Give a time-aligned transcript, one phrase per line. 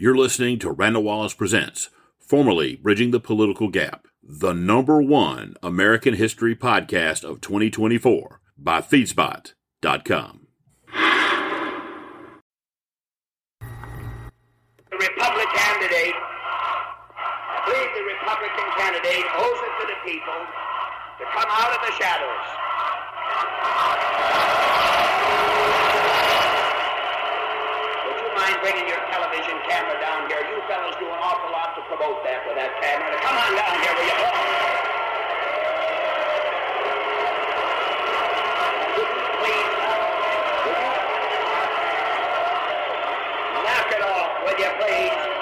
[0.00, 1.90] You're listening to Randall Wallace Presents,
[2.20, 10.46] formerly Bridging the Political Gap, the number one American history podcast of 2024 by Feedspot.com.
[14.88, 16.14] The Republican candidate,
[17.66, 20.46] believe the Republican candidate owes it to the people
[21.18, 22.46] to come out of the shadows.
[28.06, 30.40] Would you mind bringing your television camera down here?
[30.40, 33.10] You fellas do an awful lot to promote that with that camera.
[33.12, 34.16] Now, come on down here, will you?
[39.40, 39.72] Please?
[43.64, 45.37] Knock it off, will you please?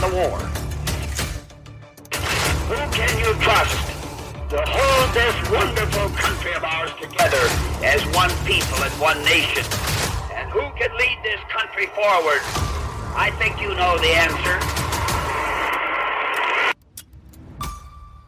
[0.00, 0.38] The war.
[2.68, 3.76] Who can you trust
[4.50, 7.44] to hold this wonderful country of ours together
[7.84, 9.64] as one people and one nation?
[10.34, 12.40] And who can lead this country forward?
[13.14, 14.80] I think you know the answer.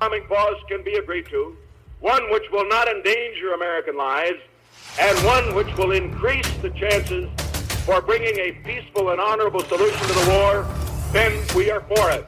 [0.02, 1.56] economic pause can be agreed to,
[2.00, 4.40] one which will not endanger American lives,
[5.00, 7.30] and one which will increase the chances
[7.86, 10.66] for bringing a peaceful and honorable solution to the war,
[11.12, 12.26] then we are for it.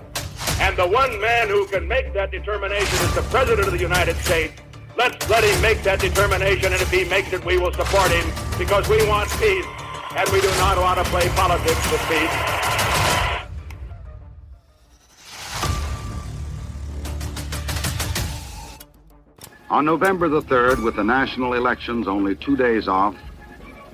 [0.60, 4.16] And the one man who can make that determination is the President of the United
[4.16, 4.52] States.
[4.96, 8.30] Let's let him make that determination, and if he makes it, we will support him
[8.58, 9.66] because we want peace,
[10.16, 12.64] and we do not want to play politics with peace.
[19.70, 23.16] On November the 3rd, with the national elections only two days off,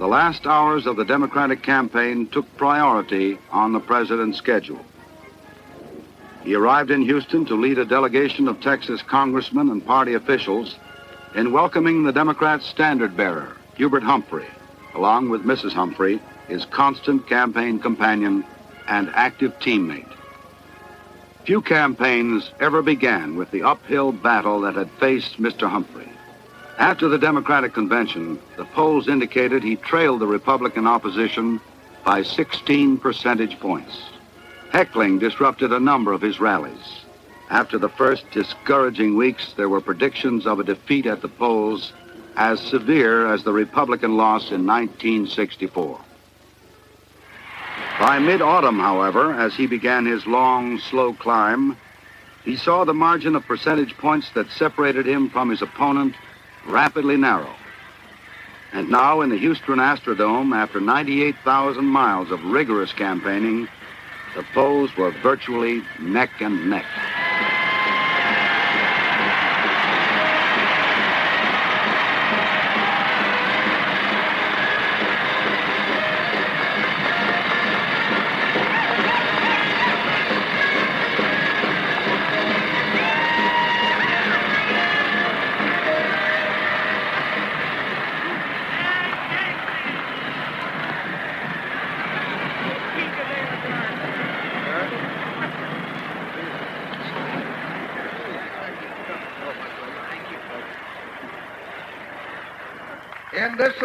[0.01, 4.83] the last hours of the Democratic campaign took priority on the president's schedule.
[6.43, 10.75] He arrived in Houston to lead a delegation of Texas congressmen and party officials
[11.35, 14.47] in welcoming the Democrat standard bearer, Hubert Humphrey,
[14.95, 15.75] along with Mrs.
[15.75, 16.19] Humphrey,
[16.49, 18.43] his constant campaign companion
[18.89, 20.11] and active teammate.
[21.45, 25.69] Few campaigns ever began with the uphill battle that had faced Mr.
[25.69, 26.09] Humphrey.
[26.81, 31.61] After the Democratic convention, the polls indicated he trailed the Republican opposition
[32.07, 34.01] by 16 percentage points.
[34.73, 37.05] Heckling disrupted a number of his rallies.
[37.51, 41.93] After the first discouraging weeks, there were predictions of a defeat at the polls
[42.37, 46.01] as severe as the Republican loss in 1964.
[48.01, 51.77] By mid autumn, however, as he began his long, slow climb,
[52.43, 56.15] he saw the margin of percentage points that separated him from his opponent
[56.71, 57.55] rapidly narrow.
[58.73, 63.69] And now, in the Houston Astrodome, after 98,000 miles of rigorous campaigning,
[64.37, 66.87] the polls were virtually neck and neck.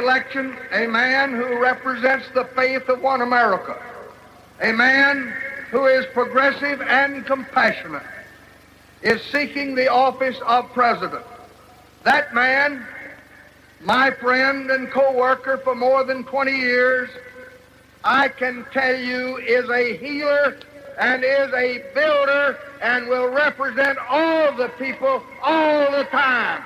[0.05, 3.75] Election, a man who represents the faith of one America,
[4.61, 5.33] a man
[5.71, 8.03] who is progressive and compassionate,
[9.01, 11.25] is seeking the office of president.
[12.03, 12.85] That man,
[13.81, 17.09] my friend and co-worker for more than 20 years,
[18.03, 20.55] I can tell you is a healer
[20.99, 26.63] and is a builder and will represent all the people all the time.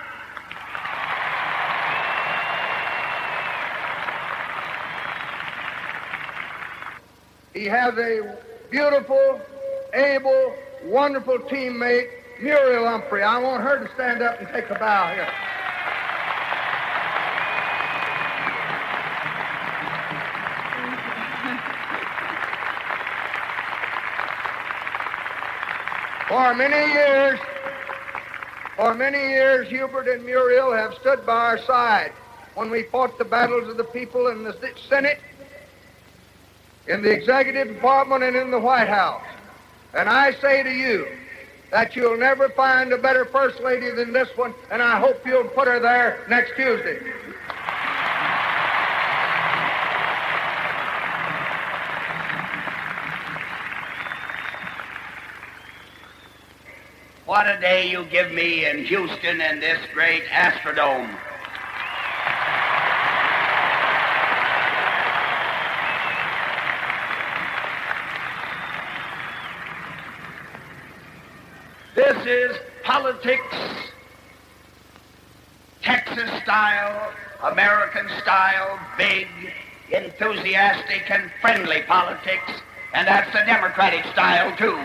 [7.59, 8.37] He has a
[8.69, 9.41] beautiful,
[9.93, 12.07] able, wonderful teammate,
[12.41, 13.21] Muriel Humphrey.
[13.21, 15.27] I want her to stand up and take a bow here.
[26.29, 27.39] For many years,
[28.77, 32.13] for many years, Hubert and Muriel have stood by our side
[32.55, 34.55] when we fought the battles of the people in the
[34.87, 35.19] Senate,
[36.89, 39.23] in the executive department, and in the White House.
[39.93, 41.07] And I say to you
[41.71, 45.43] that you'll never find a better first lady than this one, and I hope you'll
[45.45, 46.99] put her there next Tuesday.
[57.25, 61.15] What a day you give me in Houston in this great Astrodome.
[71.99, 72.57] This is
[72.89, 73.55] politics,
[75.83, 77.13] Texas style,
[77.43, 79.27] American style, big,
[79.91, 82.51] enthusiastic, and friendly politics,
[82.95, 84.83] and that's the Democratic style, too.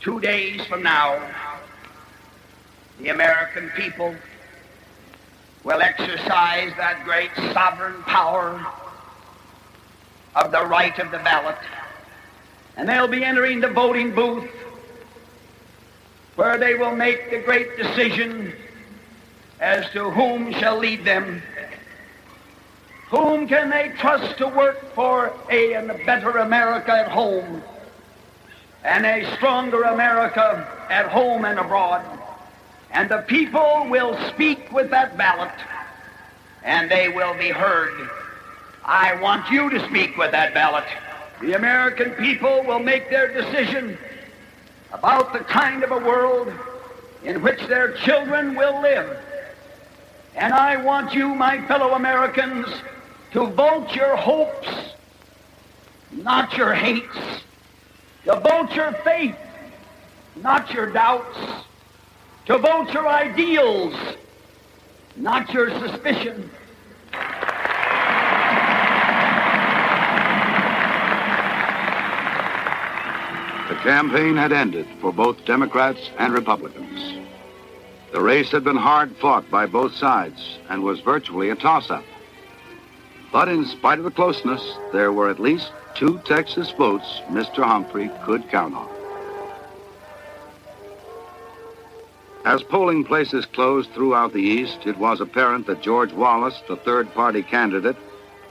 [0.00, 1.18] Two days from now,
[3.00, 4.14] the American people
[5.64, 8.81] will exercise that great sovereign power
[10.34, 11.58] of the right of the ballot.
[12.76, 14.50] And they'll be entering the voting booth
[16.36, 18.52] where they will make the great decision
[19.60, 21.42] as to whom shall lead them.
[23.10, 27.62] Whom can they trust to work for a and a better America at home?
[28.84, 32.04] and a stronger America at home and abroad.
[32.90, 35.52] And the people will speak with that ballot,
[36.62, 38.10] and they will be heard.
[38.84, 40.84] I want you to speak with that ballot.
[41.40, 43.98] The American people will make their decision
[44.92, 46.52] about the kind of a world
[47.24, 49.18] in which their children will live.
[50.34, 52.66] And I want you, my fellow Americans,
[53.32, 54.68] to vote your hopes,
[56.12, 57.42] not your hates
[58.24, 59.36] to vote your faith,
[60.36, 61.38] not your doubts,
[62.46, 63.94] to vote your ideals,
[65.16, 66.50] not your suspicion.
[73.72, 77.26] The campaign had ended for both Democrats and Republicans.
[78.12, 82.04] The race had been hard fought by both sides and was virtually a toss up.
[83.32, 87.64] But in spite of the closeness, there were at least two Texas votes Mr.
[87.64, 88.90] Humphrey could count on.
[92.44, 97.10] As polling places closed throughout the East, it was apparent that George Wallace, the third
[97.14, 97.96] party candidate,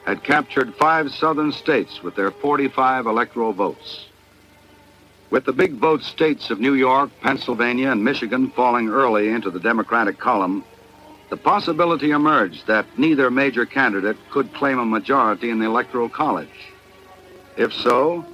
[0.04, 4.08] had captured five southern states with their 45 electoral votes.
[5.32, 9.62] With the big vote states of New York, Pennsylvania, and Michigan falling early into the
[9.62, 10.66] Democratic column,
[11.30, 16.74] the possibility emerged that neither major candidate could claim a majority in the Electoral College.
[17.56, 18.26] If so,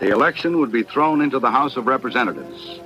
[0.00, 2.80] the election would be thrown into the House of Representatives,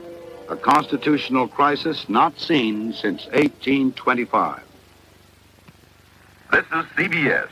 [0.49, 4.61] a constitutional crisis not seen since 1825.
[6.51, 7.49] This is CBS,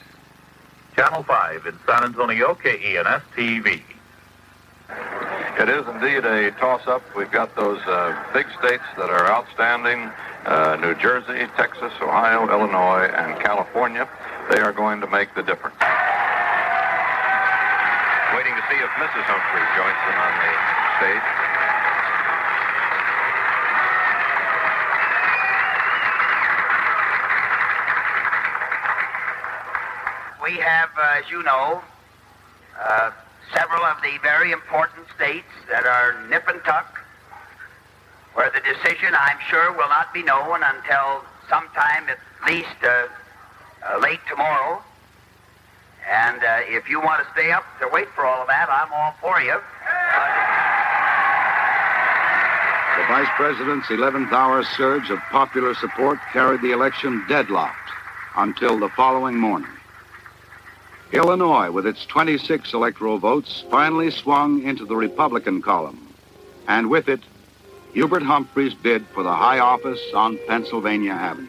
[0.97, 3.81] Channel 5 in San Antonio, KENS TV.
[5.61, 7.03] It is indeed a toss-up.
[7.15, 10.11] We've got those uh, big states that are outstanding,
[10.47, 14.09] uh, New Jersey, Texas, Ohio, Illinois, and California.
[14.51, 15.77] They are going to make the difference
[18.35, 19.25] waiting to see if Mrs.
[19.27, 20.53] Humphrey joins them on the
[20.97, 21.27] stage.
[30.43, 31.83] We have, uh, as you know,
[32.81, 33.11] uh,
[33.54, 36.99] several of the very important states that are nip and tuck,
[38.35, 43.09] where the decision, I'm sure, will not be known until sometime at least uh,
[43.87, 44.83] uh late tomorrow.
[46.11, 48.92] And uh, if you want to stay up to wait for all of that, I'm
[48.92, 49.61] all for you.
[52.99, 57.76] The Vice President's 11th hour surge of popular support carried the election deadlocked
[58.37, 59.71] until the following morning.
[61.12, 65.99] Illinois, with its 26 electoral votes, finally swung into the Republican column,
[66.69, 67.21] and with it,
[67.93, 71.49] Hubert Humphrey's bid for the high office on Pennsylvania Avenue.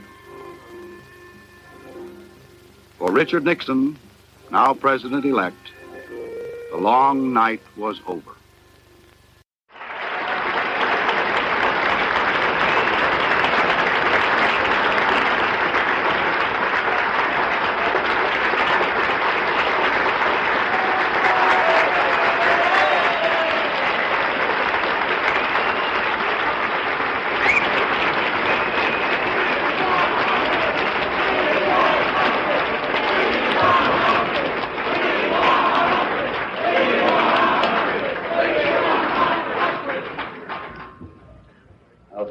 [2.97, 3.97] For Richard Nixon,
[4.49, 5.71] now president elect,
[6.71, 8.31] the long night was over.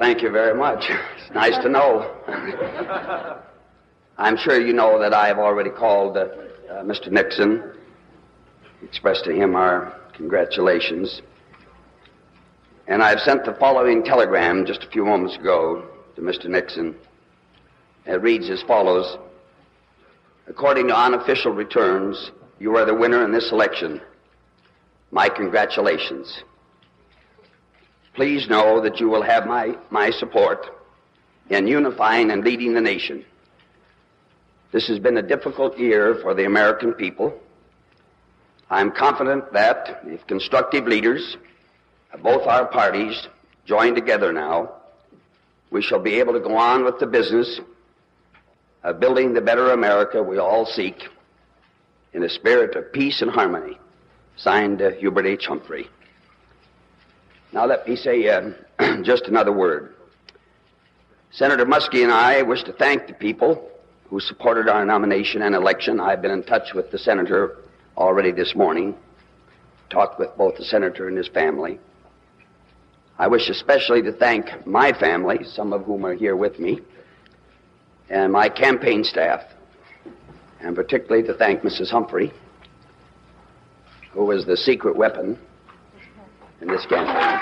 [0.00, 0.84] thank you very much.
[0.88, 2.14] It's nice to know.
[4.18, 6.20] I'm sure you know that I have already called uh,
[6.70, 7.10] uh, Mr.
[7.10, 7.72] Nixon,
[8.82, 11.22] expressed to him our congratulations.
[12.86, 16.46] And I've sent the following telegram just a few moments ago to Mr.
[16.46, 16.94] Nixon.
[18.06, 19.18] It reads as follows
[20.46, 24.00] According to unofficial returns, you are the winner in this election.
[25.12, 26.42] My congratulations.
[28.20, 30.66] Please know that you will have my, my support
[31.48, 33.24] in unifying and leading the nation.
[34.72, 37.32] This has been a difficult year for the American people.
[38.68, 41.38] I'm confident that if constructive leaders
[42.12, 43.26] of both our parties
[43.64, 44.70] join together now,
[45.70, 47.58] we shall be able to go on with the business
[48.82, 51.08] of building the better America we all seek
[52.12, 53.78] in a spirit of peace and harmony.
[54.36, 55.46] Signed uh, Hubert H.
[55.46, 55.88] Humphrey.
[57.52, 58.52] Now let me say uh,
[59.02, 59.94] just another word.
[61.32, 63.70] Senator Muskie and I wish to thank the people
[64.08, 66.00] who supported our nomination and election.
[66.00, 67.56] I've been in touch with the senator
[67.96, 68.94] already this morning,
[69.88, 71.80] talked with both the senator and his family.
[73.18, 76.80] I wish especially to thank my family, some of whom are here with me,
[78.08, 79.42] and my campaign staff,
[80.60, 81.90] and particularly to thank Mrs.
[81.90, 82.32] Humphrey,
[84.12, 85.38] who was the secret weapon
[86.60, 87.40] in this campaign.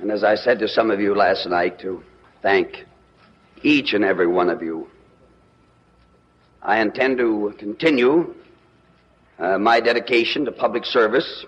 [0.00, 2.02] And as I said to some of you last night, to
[2.42, 2.84] thank
[3.62, 4.86] each and every one of you.
[6.62, 8.34] I intend to continue
[9.38, 11.44] uh, my dedication to public service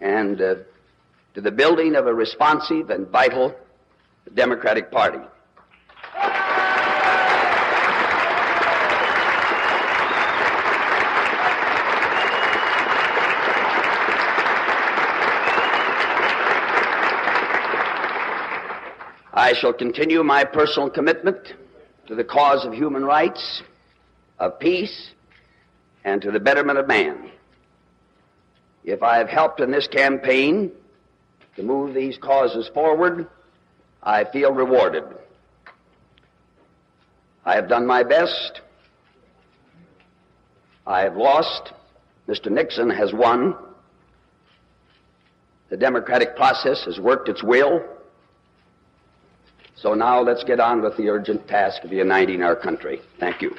[0.00, 0.54] and uh,
[1.34, 3.54] to the building of a responsive and vital
[4.34, 5.18] Democratic Party.
[19.36, 21.36] I shall continue my personal commitment
[22.06, 23.62] to the cause of human rights,
[24.38, 25.10] of peace,
[26.04, 27.30] and to the betterment of man.
[28.84, 30.70] If I have helped in this campaign
[31.56, 33.26] to move these causes forward,
[34.02, 35.04] I feel rewarded.
[37.46, 38.60] I have done my best.
[40.86, 41.72] I have lost.
[42.28, 42.50] Mr.
[42.50, 43.54] Nixon has won.
[45.70, 47.82] The democratic process has worked its will.
[49.76, 53.00] So now let's get on with the urgent task of uniting our country.
[53.18, 53.54] Thank you.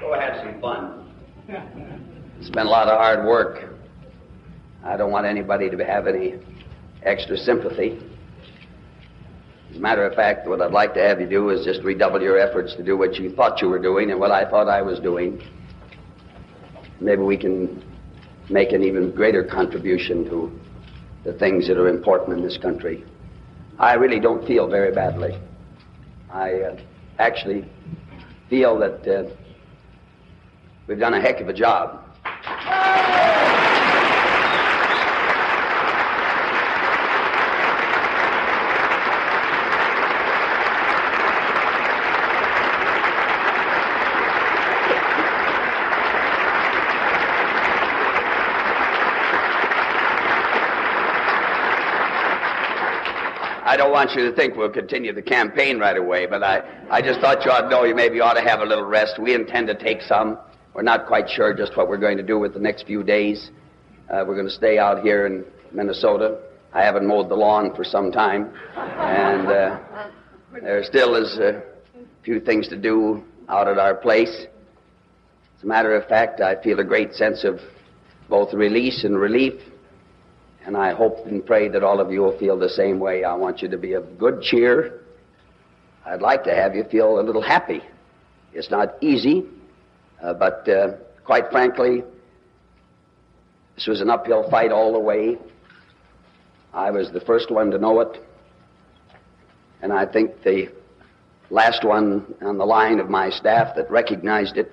[0.00, 1.08] Go have some fun.
[2.40, 3.72] It's been a lot of hard work.
[4.84, 5.26] I don't want
[5.60, 6.34] anybody to have any
[7.02, 7.98] extra sympathy.
[9.70, 12.20] As a matter of fact, what I'd like to have you do is just redouble
[12.22, 14.82] your efforts to do what you thought you were doing and what I thought I
[14.82, 15.42] was doing.
[17.00, 17.82] Maybe we can
[18.48, 20.52] make an even greater contribution to
[21.24, 23.04] the things that are important in this country.
[23.78, 25.38] I really don't feel very badly.
[26.30, 26.80] I uh,
[27.18, 27.64] actually
[28.48, 29.30] feel that uh,
[30.86, 32.01] we've done a heck of a job.
[53.72, 56.60] I don't want you to think we'll continue the campaign right away, but I,
[56.90, 59.18] I just thought you ought to know you maybe ought to have a little rest.
[59.18, 60.36] We intend to take some.
[60.74, 63.50] We're not quite sure just what we're going to do with the next few days.
[64.10, 66.38] Uh, we're going to stay out here in Minnesota.
[66.74, 69.80] I haven't mowed the lawn for some time, and uh,
[70.52, 71.62] there still is a
[72.22, 74.48] few things to do out at our place.
[75.56, 77.58] As a matter of fact, I feel a great sense of
[78.28, 79.54] both release and relief,
[80.64, 83.24] and I hope and pray that all of you will feel the same way.
[83.24, 85.00] I want you to be of good cheer.
[86.06, 87.82] I'd like to have you feel a little happy.
[88.52, 89.44] It's not easy,
[90.22, 90.92] uh, but uh,
[91.24, 92.04] quite frankly,
[93.74, 95.38] this was an uphill fight all the way.
[96.72, 98.18] I was the first one to know it,
[99.80, 100.68] and I think the
[101.50, 104.72] last one on the line of my staff that recognized it.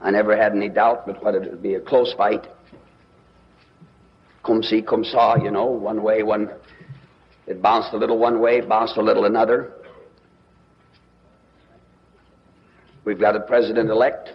[0.00, 2.46] I never had any doubt but what it would be a close fight.
[4.44, 6.50] Come see, come saw, you know, one way, one.
[7.46, 9.72] It bounced a little one way, bounced a little another.
[13.04, 14.30] We've got a president elect.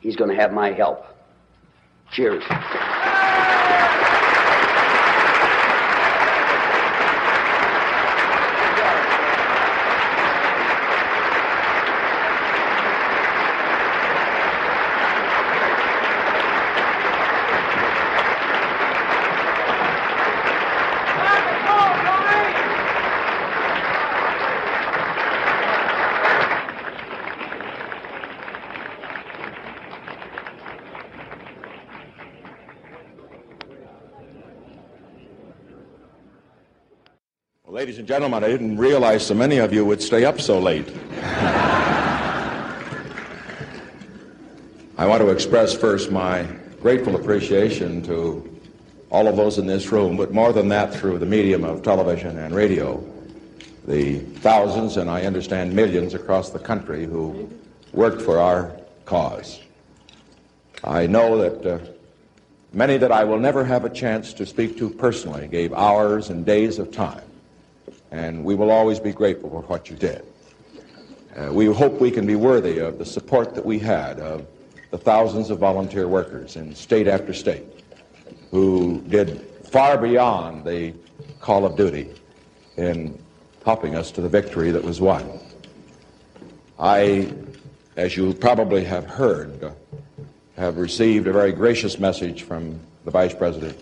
[0.00, 1.04] He's going to have my help.
[2.12, 2.44] Cheers.
[38.04, 40.94] And gentlemen, I didn't realize so many of you would stay up so late.
[44.98, 46.42] I want to express first my
[46.82, 48.60] grateful appreciation to
[49.08, 52.36] all of those in this room, but more than that, through the medium of television
[52.36, 53.02] and radio,
[53.86, 57.48] the thousands and I understand millions across the country who
[57.94, 58.70] worked for our
[59.06, 59.62] cause.
[60.84, 61.78] I know that uh,
[62.70, 66.44] many that I will never have a chance to speak to personally gave hours and
[66.44, 67.22] days of time
[68.14, 70.24] and we will always be grateful for what you did.
[71.36, 74.46] Uh, we hope we can be worthy of the support that we had of
[74.92, 77.64] the thousands of volunteer workers in state after state
[78.52, 80.94] who did far beyond the
[81.40, 82.08] call of duty
[82.76, 83.18] in
[83.64, 85.40] helping us to the victory that was won.
[86.78, 87.32] I,
[87.96, 89.74] as you probably have heard,
[90.56, 93.76] have received a very gracious message from the Vice President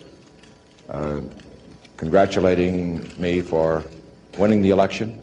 [0.88, 1.20] uh,
[1.98, 3.84] congratulating me for
[4.38, 5.20] winning the election.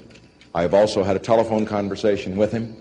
[0.54, 2.76] I've also had a telephone conversation with him,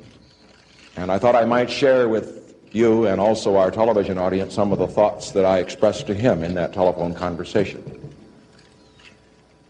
[0.96, 4.78] and I thought I might share with you and also our television audience some of
[4.78, 8.12] the thoughts that I expressed to him in that telephone conversation.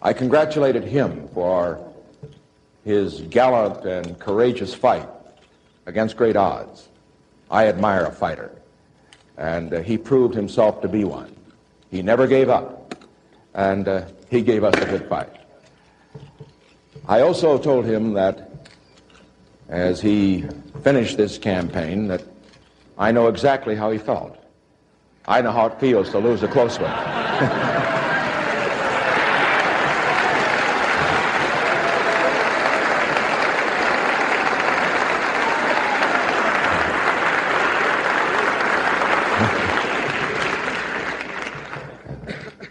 [0.02, 1.84] I congratulated him for
[2.84, 5.08] his gallant and courageous fight
[5.86, 6.88] against great odds.
[7.50, 8.52] I admire a fighter,
[9.36, 11.34] and uh, he proved himself to be one.
[11.90, 12.94] He never gave up,
[13.54, 15.32] and uh, he gave us a good fight.
[17.08, 18.50] I also told him that
[19.70, 20.44] as he
[20.82, 22.22] finished this campaign that
[22.98, 24.36] I know exactly how he felt.
[25.26, 26.90] I know how it feels to lose a close one.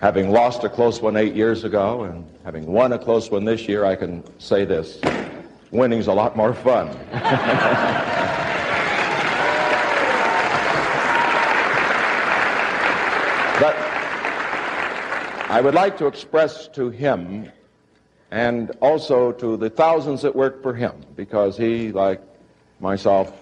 [0.08, 3.68] having lost a close one eight years ago and having won a close one this
[3.68, 5.02] year, I can say this
[5.70, 6.88] winning's a lot more fun.
[13.60, 13.76] but
[15.50, 17.52] I would like to express to him
[18.32, 22.22] and also to the thousands that worked for him, because he, like
[22.80, 23.34] myself,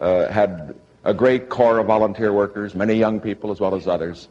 [0.00, 4.28] uh, had a great corps of volunteer workers, many young people as well as others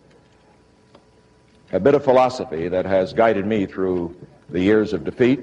[1.71, 4.15] a bit of philosophy that has guided me through
[4.49, 5.41] the years of defeat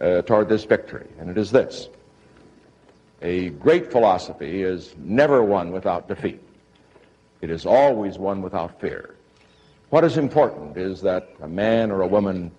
[0.00, 1.88] uh, toward this victory, and it is this.
[3.22, 6.40] A great philosophy is never won without defeat.
[7.40, 9.14] It is always won without fear.
[9.90, 12.50] What is important is that a man or a woman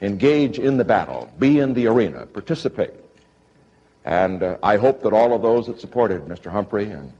[0.00, 2.92] engage in the battle, be in the arena, participate.
[4.04, 6.50] And uh, I hope that all of those that supported Mr.
[6.50, 7.12] Humphrey and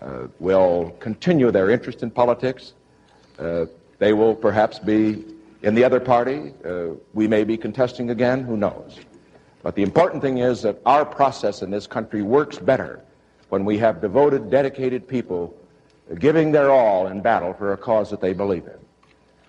[0.00, 2.72] uh, will continue their interest in politics,
[3.38, 3.66] uh,
[3.98, 5.24] they will perhaps be
[5.62, 6.52] in the other party.
[6.64, 8.42] Uh, we may be contesting again.
[8.42, 8.98] Who knows?
[9.62, 13.04] But the important thing is that our process in this country works better
[13.48, 15.54] when we have devoted, dedicated people
[16.18, 18.78] giving their all in battle for a cause that they believe in.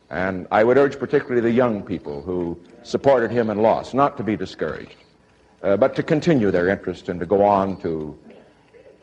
[0.09, 4.23] And I would urge particularly the young people who supported him and lost not to
[4.23, 4.95] be discouraged,
[5.61, 8.17] uh, but to continue their interest and to go on to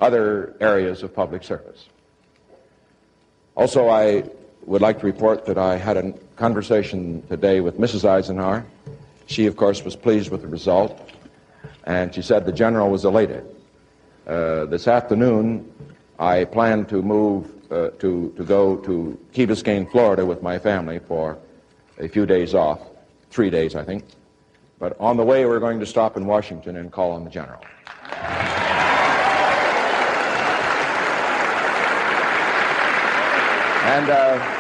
[0.01, 1.89] other areas of public service.
[3.55, 4.25] Also, I
[4.67, 8.05] would like to report that I had a conversation today with Mrs.
[8.05, 8.67] Eisenhower.
[9.27, 11.11] She, of course, was pleased with the result,
[11.85, 13.47] and she said the general was elated.
[14.27, 15.73] Uh, this afternoon,
[16.19, 20.99] I plan to move uh, to, to go to Key Biscayne, Florida with my family
[20.99, 21.39] for
[21.99, 22.81] a few days off,
[23.31, 24.05] three days, I think.
[24.81, 27.63] But on the way, we're going to stop in Washington and call on the general.
[33.87, 34.56] And uh,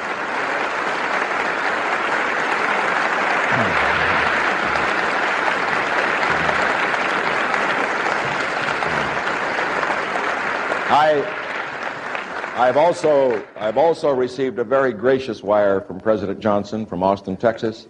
[10.88, 17.36] I, I've also, I've also received a very gracious wire from President Johnson from Austin,
[17.36, 17.88] Texas,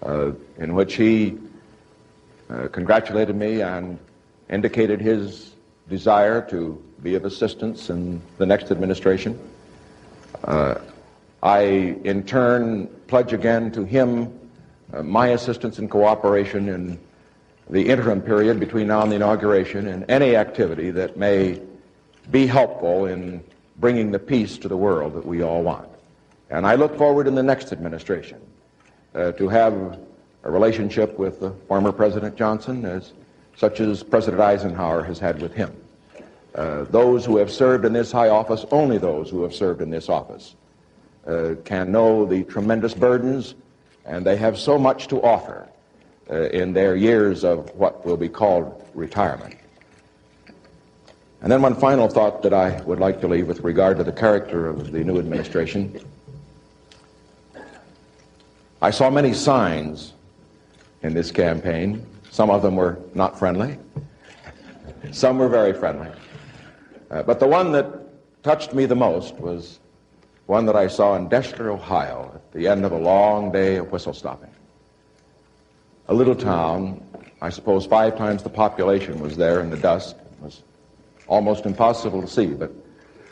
[0.00, 1.36] uh, in which he
[2.48, 3.98] uh, congratulated me and
[4.48, 5.54] indicated his
[5.88, 9.36] desire to be of assistance in the next administration.
[10.44, 10.76] Uh,
[11.42, 11.62] I,
[12.04, 14.32] in turn, pledge again to him
[14.92, 16.96] uh, my assistance and cooperation in
[17.68, 21.60] the interim period between now and the inauguration and any activity that may
[22.30, 23.42] be helpful in
[23.78, 25.88] bringing the peace to the world that we all want.
[26.50, 28.40] And I look forward in the next administration
[29.14, 29.98] uh, to have
[30.44, 33.12] a relationship with the former President Johnson as
[33.56, 35.74] such as President Eisenhower has had with him.
[36.54, 39.90] Uh, those who have served in this high office, only those who have served in
[39.90, 40.54] this office,
[41.26, 43.54] uh, can know the tremendous burdens,
[44.04, 45.68] and they have so much to offer
[46.30, 49.56] uh, in their years of what will be called retirement.
[51.44, 54.12] And then one final thought that I would like to leave with regard to the
[54.12, 56.00] character of the new administration.
[58.80, 60.14] I saw many signs
[61.02, 62.06] in this campaign.
[62.30, 63.76] Some of them were not friendly.
[65.12, 66.08] Some were very friendly.
[67.10, 67.92] Uh, but the one that
[68.42, 69.80] touched me the most was
[70.46, 73.92] one that I saw in Deshler, Ohio, at the end of a long day of
[73.92, 74.50] whistle stopping.
[76.08, 77.06] A little town,
[77.42, 80.16] I suppose five times the population was there in the dusk.
[80.40, 80.62] Was
[81.26, 82.72] almost impossible to see, but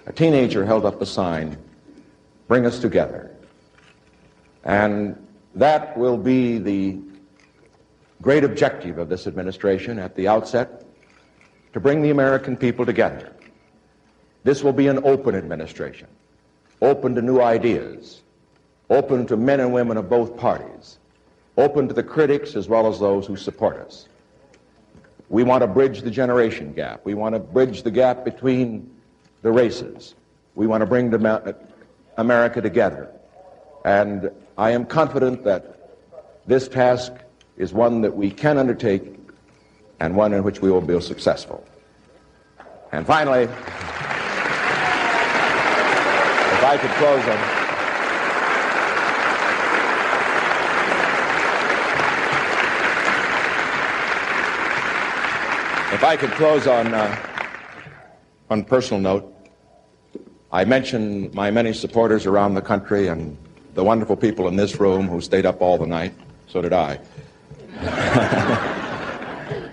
[0.06, 1.56] a teenager held up a sign,
[2.48, 3.30] Bring Us Together.
[4.64, 5.16] And
[5.54, 6.98] that will be the
[8.20, 10.84] great objective of this administration at the outset
[11.72, 13.32] to bring the American people together.
[14.44, 16.08] This will be an open administration,
[16.80, 18.22] open to new ideas,
[18.90, 20.98] open to men and women of both parties,
[21.56, 24.08] open to the critics as well as those who support us.
[25.28, 27.00] We want to bridge the generation gap.
[27.04, 28.90] We want to bridge the gap between
[29.42, 30.14] the races.
[30.54, 31.12] We want to bring
[32.16, 33.10] America together.
[33.84, 35.90] And I am confident that
[36.46, 37.12] this task
[37.56, 39.18] is one that we can undertake
[40.00, 41.64] and one in which we will be successful.
[42.92, 43.50] And finally, if
[46.62, 47.61] I could close on.
[55.92, 57.14] If I could close on uh,
[58.48, 59.30] on personal note,
[60.50, 63.36] I mentioned my many supporters around the country and
[63.74, 66.14] the wonderful people in this room who stayed up all the night.
[66.48, 66.98] So did I.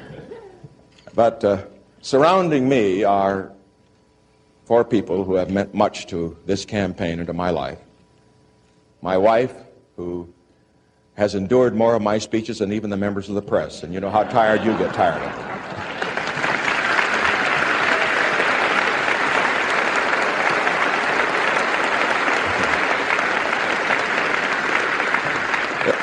[1.15, 1.63] but uh,
[2.01, 3.53] surrounding me are
[4.65, 7.79] four people who have meant much to this campaign and to my life.
[9.01, 9.53] My wife,
[9.95, 10.27] who
[11.15, 14.01] has endured more of my speeches than even the members of the press, and you
[14.01, 15.58] know how tired you get tired of them.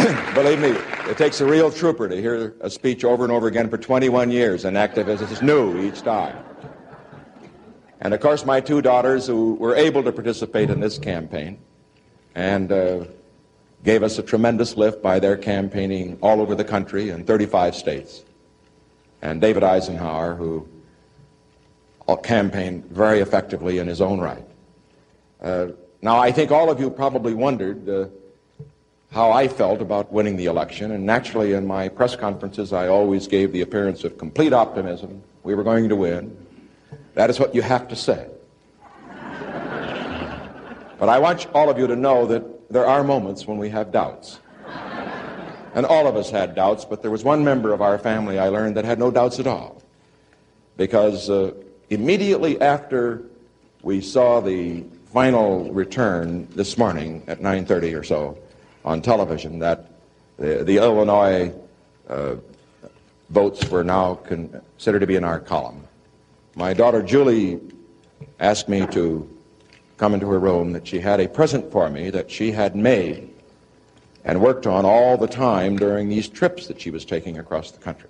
[0.35, 0.69] Believe me,
[1.11, 4.31] it takes a real trooper to hear a speech over and over again for 21
[4.31, 4.65] years.
[4.65, 6.37] An activist is new each time.
[8.01, 11.59] And of course, my two daughters who were able to participate in this campaign
[12.37, 13.07] and uh,
[13.83, 18.23] gave us a tremendous lift by their campaigning all over the country in 35 states.
[19.23, 20.69] And David Eisenhower, who
[22.23, 24.47] campaigned very effectively in his own right.
[25.43, 25.69] Uh,
[26.01, 27.89] now, I think all of you probably wondered.
[27.89, 28.07] Uh,
[29.13, 30.91] how I felt about winning the election.
[30.93, 35.23] And naturally, in my press conferences, I always gave the appearance of complete optimism.
[35.43, 36.37] We were going to win.
[37.15, 38.29] That is what you have to say.
[40.99, 43.93] but I want all of you to know that there are moments when we have
[43.93, 44.41] doubts.
[45.75, 48.49] And all of us had doubts, but there was one member of our family I
[48.49, 49.83] learned that had no doubts at all.
[50.79, 51.53] Because uh,
[51.91, 53.23] immediately after
[53.83, 58.39] we saw the final return this morning at 9.30 or so,
[58.87, 59.91] on television that
[60.39, 61.53] the, the Illinois
[62.09, 62.37] uh,
[63.31, 65.83] votes were now considered to be in our column.
[66.55, 67.61] My daughter Julie
[68.39, 69.29] asked me to
[69.97, 73.31] come into her room that she had a present for me that she had made
[74.25, 77.79] and worked on all the time during these trips that she was taking across the
[77.79, 78.09] country.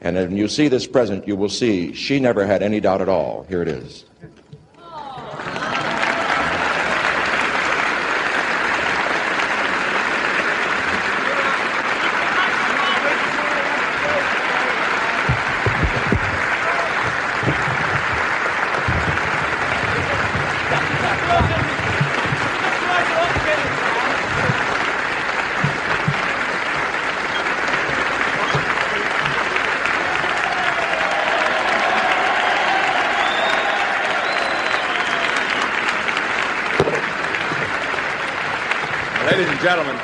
[0.00, 3.08] And when you see this present, you will see she never had any doubt at
[3.08, 3.44] all.
[3.48, 4.04] Here it is.
[39.38, 39.96] Ladies and gentlemen,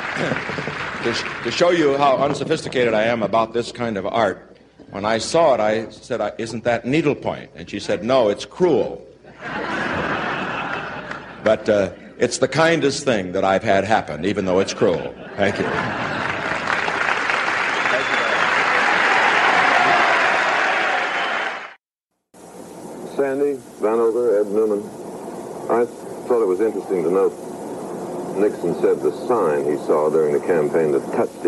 [1.03, 4.57] to, to show you how unsophisticated I am about this kind of art,
[4.89, 7.49] when I saw it, I said, Isn't that needlepoint?
[7.55, 9.01] And she said, No, it's crewel.
[11.45, 15.15] but uh, it's the kindest thing that I've had happen, even though it's cruel.
[15.37, 15.63] Thank you.
[23.15, 24.81] Sandy, Vanocur, Ed Newman.
[25.71, 25.85] I
[26.27, 27.31] thought it was interesting to note
[28.37, 31.44] Nixon said the sign he saw during the campaign that touched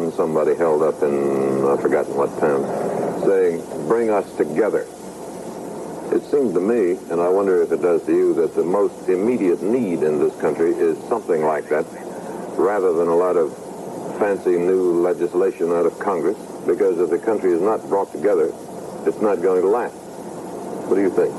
[0.00, 2.64] him most was one somebody held up in, I've forgotten what town,
[3.24, 4.86] saying, bring us together.
[6.12, 9.08] It seems to me, and I wonder if it does to you, that the most
[9.08, 11.86] immediate need in this country is something like that,
[12.56, 13.56] rather than a lot of
[14.18, 16.36] fancy new legislation out of Congress,
[16.66, 18.52] because if the country is not brought together,
[19.06, 19.94] it's not going to last.
[19.94, 21.32] What do you think?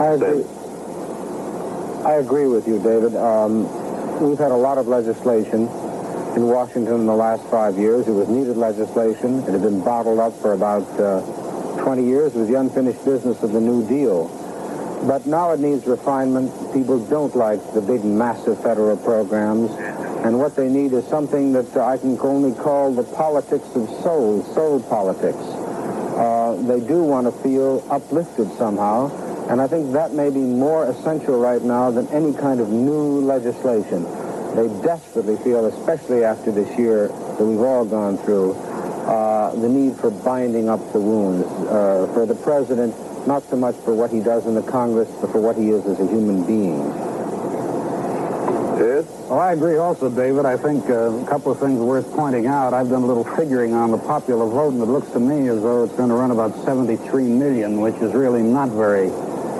[0.00, 0.44] I agree.
[0.44, 2.06] Sandy?
[2.06, 3.16] I agree with you, David.
[3.16, 3.64] Um,
[4.28, 5.68] we've had a lot of legislation
[6.36, 8.08] in Washington in the last five years.
[8.08, 9.40] It was needed legislation.
[9.40, 11.20] It had been bottled up for about uh,
[11.82, 12.34] 20 years.
[12.34, 14.28] It was the unfinished business of the New Deal.
[15.06, 16.52] But now it needs refinement.
[16.72, 19.70] People don't like the big, massive federal programs.
[20.24, 24.44] And what they need is something that I can only call the politics of soul,
[24.54, 25.36] soul politics.
[25.36, 29.10] Uh, they do want to feel uplifted somehow.
[29.50, 33.20] And I think that may be more essential right now than any kind of new
[33.20, 34.06] legislation.
[34.54, 39.96] They desperately feel, especially after this year that we've all gone through, uh, the need
[39.96, 41.46] for binding up the wounds.
[41.46, 42.94] Uh, for the president,
[43.26, 45.86] not so much for what he does in the Congress, but for what he is
[45.86, 46.78] as a human being.
[48.78, 49.06] Yes?
[49.28, 50.44] Well, I agree also, David.
[50.44, 52.74] I think uh, a couple of things worth pointing out.
[52.74, 55.62] I've done a little figuring on the popular vote, and it looks to me as
[55.62, 59.10] though it's going to run about 73 million, which is really not very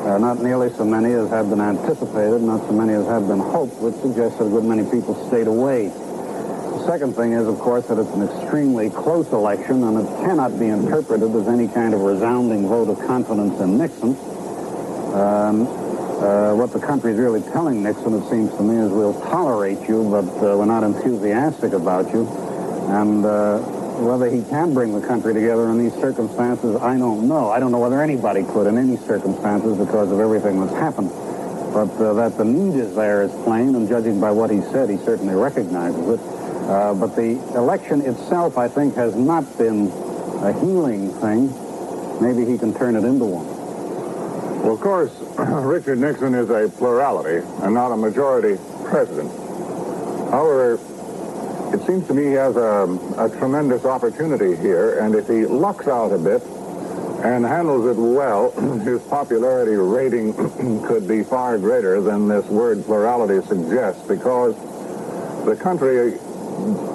[0.03, 3.39] uh, not nearly so many as had been anticipated, not so many as had been
[3.39, 5.89] hoped, which suggests that a good many people stayed away.
[5.89, 10.59] The second thing is, of course, that it's an extremely close election, and it cannot
[10.59, 14.17] be interpreted as any kind of resounding vote of confidence in Nixon.
[15.15, 15.69] Um,
[16.23, 19.87] uh, what the country is really telling Nixon, it seems to me, is we'll tolerate
[19.89, 22.27] you, but uh, we're not enthusiastic about you.
[22.91, 23.59] And uh,
[24.05, 27.51] whether he can bring the country together in these circumstances, I don't know.
[27.51, 31.11] I don't know whether anybody could in any circumstances because of everything that's happened.
[31.73, 34.91] But uh, that the need is there is plain, and judging by what he said,
[34.91, 36.21] he certainly recognizes it.
[36.69, 39.89] Uh, but the election itself, I think, has not been
[40.43, 41.49] a healing thing.
[42.21, 43.47] Maybe he can turn it into one.
[44.63, 49.31] Well, of course, Richard Nixon is a plurality and not a majority president.
[50.31, 50.79] However,
[51.73, 55.89] it seems to me he has a, a tremendous opportunity here, and if he lucks
[55.89, 56.43] out a bit
[57.25, 58.51] and handles it well,
[58.85, 60.33] his popularity rating
[60.87, 64.55] could be far greater than this word plurality suggests, because
[65.45, 66.11] the country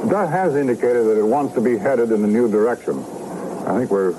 [0.10, 3.00] that has indicated that it wants to be headed in a new direction.
[3.68, 4.14] I think we're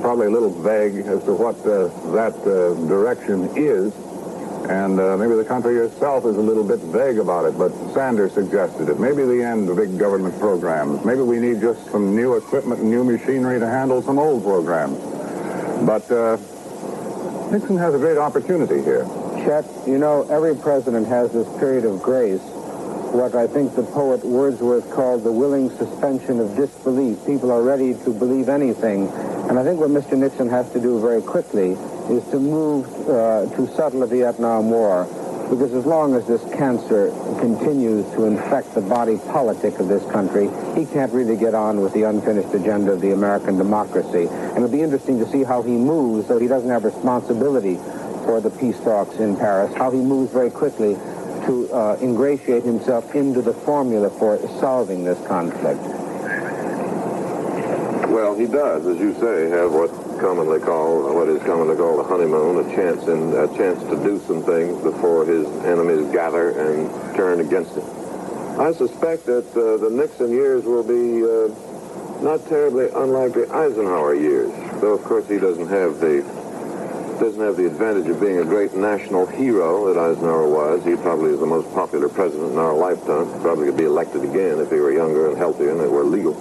[0.00, 3.92] probably a little vague as to what uh, that uh, direction is.
[4.68, 8.32] And uh, maybe the country itself is a little bit vague about it, but Sanders
[8.32, 9.00] suggested it.
[9.00, 11.04] Maybe the end of big government programs.
[11.04, 14.98] Maybe we need just some new equipment and new machinery to handle some old programs.
[15.86, 16.36] But uh,
[17.50, 19.04] Nixon has a great opportunity here.
[19.44, 22.40] Chet, you know, every president has this period of grace,
[23.10, 27.24] what I think the poet Wordsworth called the willing suspension of disbelief.
[27.26, 29.08] People are ready to believe anything.
[29.48, 30.16] And I think what Mr.
[30.16, 31.76] Nixon has to do very quickly
[32.10, 35.06] is to move uh, to settle the Vietnam War.
[35.50, 40.48] Because as long as this cancer continues to infect the body politic of this country,
[40.78, 44.28] he can't really get on with the unfinished agenda of the American democracy.
[44.30, 47.76] And it'll be interesting to see how he moves, though he doesn't have responsibility
[48.24, 50.94] for the peace talks in Paris, how he moves very quickly
[51.46, 55.80] to uh, ingratiate himself into the formula for solving this conflict.
[58.08, 59.90] Well, he does, as you say, have what
[60.20, 64.20] commonly called, what is commonly called a honeymoon, a chance and a chance to do
[64.26, 67.84] some things before his enemies gather and turn against him.
[68.60, 71.48] I suspect that uh, the Nixon years will be uh,
[72.22, 76.20] not terribly unlike the Eisenhower years, though of course he doesn't have the
[77.20, 80.82] doesn't have the advantage of being a great national hero that Eisenhower was.
[80.84, 83.28] He probably is the most popular president in our lifetime.
[83.42, 86.34] Probably could be elected again if he were younger and healthier and it were legal.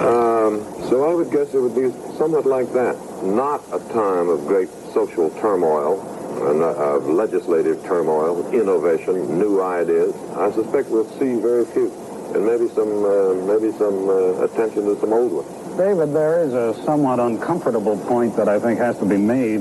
[0.00, 2.96] Um, so I would guess it would be somewhat like that.
[3.22, 6.00] Not a time of great social turmoil,
[6.48, 10.14] and, uh, of legislative turmoil, innovation, new ideas.
[10.36, 11.90] I suspect we'll see very few,
[12.34, 15.48] and maybe some, uh, maybe some uh, attention to some old ones.
[15.76, 19.60] David, there is a somewhat uncomfortable point that I think has to be made,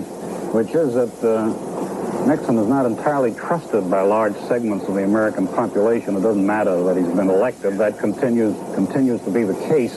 [0.54, 5.48] which is that uh, Nixon is not entirely trusted by large segments of the American
[5.48, 6.16] population.
[6.16, 7.78] It doesn't matter that he's been elected.
[7.78, 9.96] That continues continues to be the case,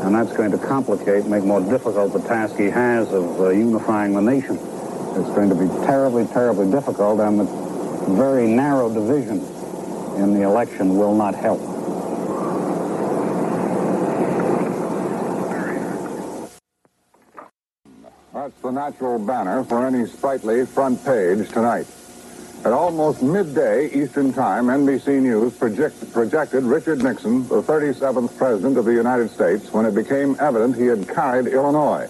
[0.00, 4.12] and that's going to complicate, make more difficult the task he has of uh, unifying
[4.12, 4.56] the nation.
[4.56, 7.44] It's going to be terribly, terribly difficult, and the
[8.14, 9.38] very narrow division
[10.16, 11.60] in the election will not help.
[18.32, 21.86] That's the natural banner for any sprightly front page tonight.
[22.64, 28.86] At almost midday Eastern Time, NBC News project, projected Richard Nixon, the 37th President of
[28.86, 32.08] the United States, when it became evident he had carried Illinois.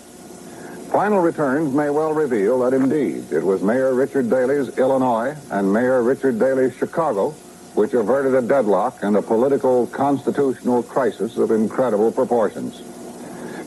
[0.93, 6.03] Final returns may well reveal that indeed it was Mayor Richard Daley's Illinois and Mayor
[6.03, 7.35] Richard Daley's Chicago
[7.75, 12.81] which averted a deadlock and a political constitutional crisis of incredible proportions.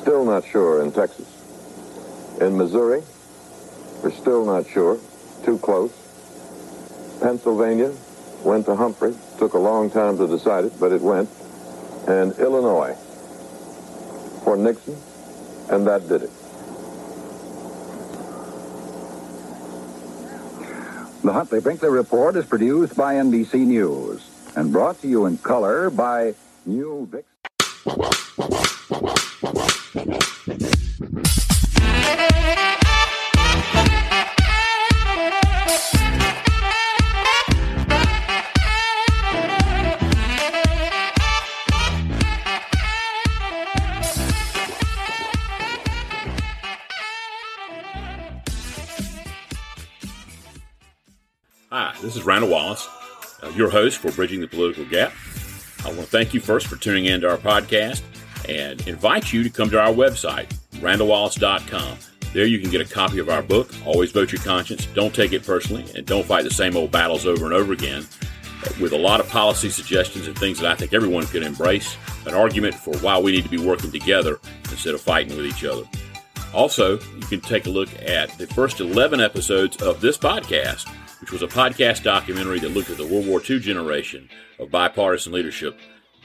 [0.00, 1.33] Still not sure in Texas.
[2.40, 3.02] In Missouri,
[4.02, 4.98] we're still not sure.
[5.44, 5.92] Too close.
[7.20, 7.92] Pennsylvania
[8.42, 9.14] went to Humphrey.
[9.38, 11.28] Took a long time to decide it, but it went.
[12.08, 12.96] And Illinois
[14.44, 14.96] for Nixon,
[15.70, 16.30] and that did it.
[21.22, 25.88] The Huntley Brinkley Report is produced by NBC News and brought to you in color
[25.88, 26.34] by
[26.66, 27.24] New Vic.
[52.14, 52.88] This is Randall Wallace,
[53.42, 55.12] uh, your host for Bridging the Political Gap.
[55.84, 58.02] I want to thank you first for tuning in to our podcast
[58.48, 61.98] and invite you to come to our website, randallwallace.com.
[62.32, 64.86] There you can get a copy of our book, Always Vote Your Conscience.
[64.94, 68.06] Don't take it personally and don't fight the same old battles over and over again.
[68.80, 71.96] With a lot of policy suggestions and things that I think everyone could embrace,
[72.26, 74.38] an argument for why we need to be working together
[74.70, 75.82] instead of fighting with each other.
[76.52, 80.88] Also, you can take a look at the first 11 episodes of this podcast,
[81.24, 85.32] which was a podcast documentary that looked at the World War II generation of bipartisan
[85.32, 85.74] leadership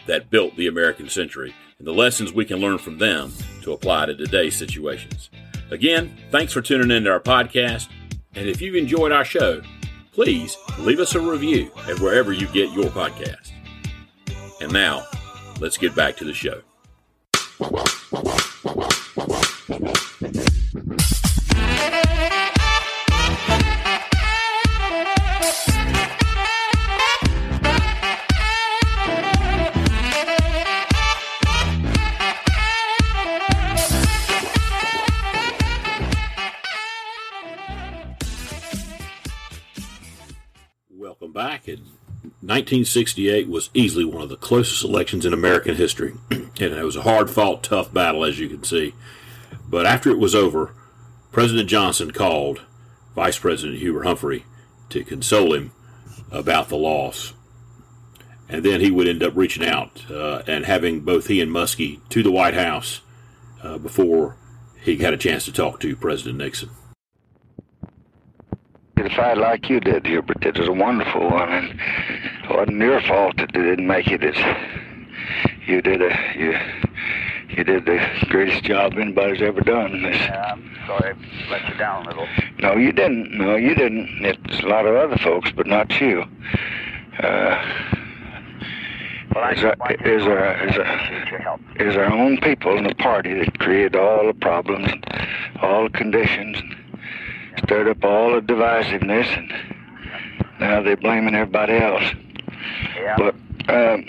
[0.08, 3.32] that built the American century and the lessons we can learn from them
[3.62, 5.30] to apply to today's situations.
[5.72, 7.88] Again, thanks for tuning in to our podcast.
[8.36, 9.62] And if you've enjoyed our show,
[10.12, 13.54] please leave us a review at wherever you get your podcast.
[14.60, 15.06] And now,
[15.62, 16.62] let's get back to the show.
[42.60, 46.14] 1968 was easily one of the closest elections in American history.
[46.32, 48.94] and it was a hard fought, tough battle, as you can see.
[49.70, 50.74] But after it was over,
[51.32, 52.62] President Johnson called
[53.16, 54.46] Vice President Hubert Humphrey
[54.90, 55.72] to console him
[56.32, 57.34] about the loss.
[58.50, 62.00] And then he would end up reaching out uh, and having both he and Muskie
[62.10, 63.02] to the White House
[63.64, 64.38] uh, before
[64.82, 66.70] he had a chance to talk to President Nixon.
[69.02, 70.46] The fight like you did, Hubert.
[70.46, 71.70] It was a wonderful one, and
[72.44, 74.22] it wasn't your fault that they didn't make it.
[74.24, 74.38] It's,
[75.66, 76.58] you did a you
[77.56, 80.04] you did the greatest job anybody's ever done.
[80.04, 80.18] This.
[80.18, 82.28] Yeah, I'm sorry I let you down a little.
[82.60, 83.32] No, you didn't.
[83.38, 84.10] No, you didn't.
[84.26, 86.26] It's a lot of other folks, but not you.
[87.24, 87.96] Uh,
[89.34, 89.76] Well, I is our,
[90.06, 91.62] is our, is our, appreciate your help.
[91.76, 94.90] is our own people in the party that created all the problems,
[95.62, 96.58] all the conditions,
[97.64, 99.52] stirred up all the divisiveness, and
[100.60, 102.04] now they're blaming everybody else.
[102.96, 103.16] Yeah.
[103.18, 103.36] But
[103.70, 104.06] um,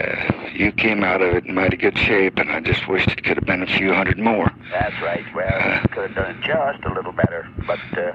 [0.00, 3.24] uh, you came out of it in mighty good shape, and I just wished it
[3.24, 4.50] could have been a few hundred more.
[4.70, 5.24] That's right.
[5.34, 8.12] Well, you could have done it just a little better, but uh,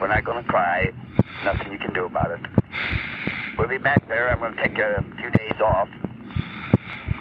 [0.00, 0.90] we're not going to cry.
[1.44, 2.40] Nothing you can do about it.
[3.58, 4.30] We'll be back there.
[4.30, 5.88] I'm going to take a few days off.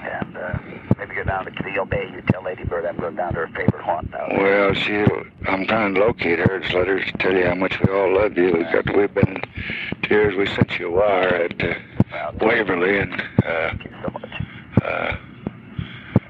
[0.03, 0.57] And uh,
[0.97, 2.09] maybe go down to Cadillo Bay.
[2.13, 4.27] You tell Lady Bird I'm going down to her favorite haunt now.
[4.37, 5.05] Well, she,
[5.47, 6.59] I'm trying to locate her.
[6.59, 8.51] Just let her tell you how much we all love you.
[8.53, 9.41] We got, we've been in
[10.03, 10.35] tears.
[10.35, 14.31] We sent you a wire at uh, Waverly, and uh, Thank you so much.
[14.83, 15.15] uh,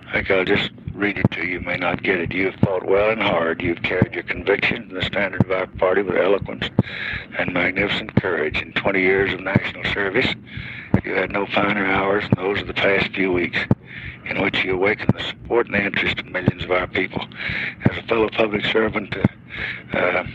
[0.08, 1.54] I think I'll just read it to you.
[1.54, 2.34] You may not get it.
[2.34, 3.62] You have fought well and hard.
[3.62, 6.66] You've carried your convictions and the standard of our party with eloquence
[7.40, 8.62] and magnificent courage.
[8.62, 10.28] In 20 years of national service,
[11.06, 13.60] you had no finer hours than those of the past few weeks,
[14.26, 17.26] in which you awakened the support and the interest of millions of our people.
[17.89, 20.26] As a fellow public servant, uh, uh,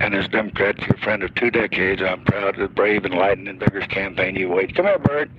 [0.00, 3.48] and as a Democrat, your friend of two decades, I'm proud of the brave, enlightened,
[3.48, 4.74] and vigorous campaign you waged.
[4.74, 5.30] Come here, Bird.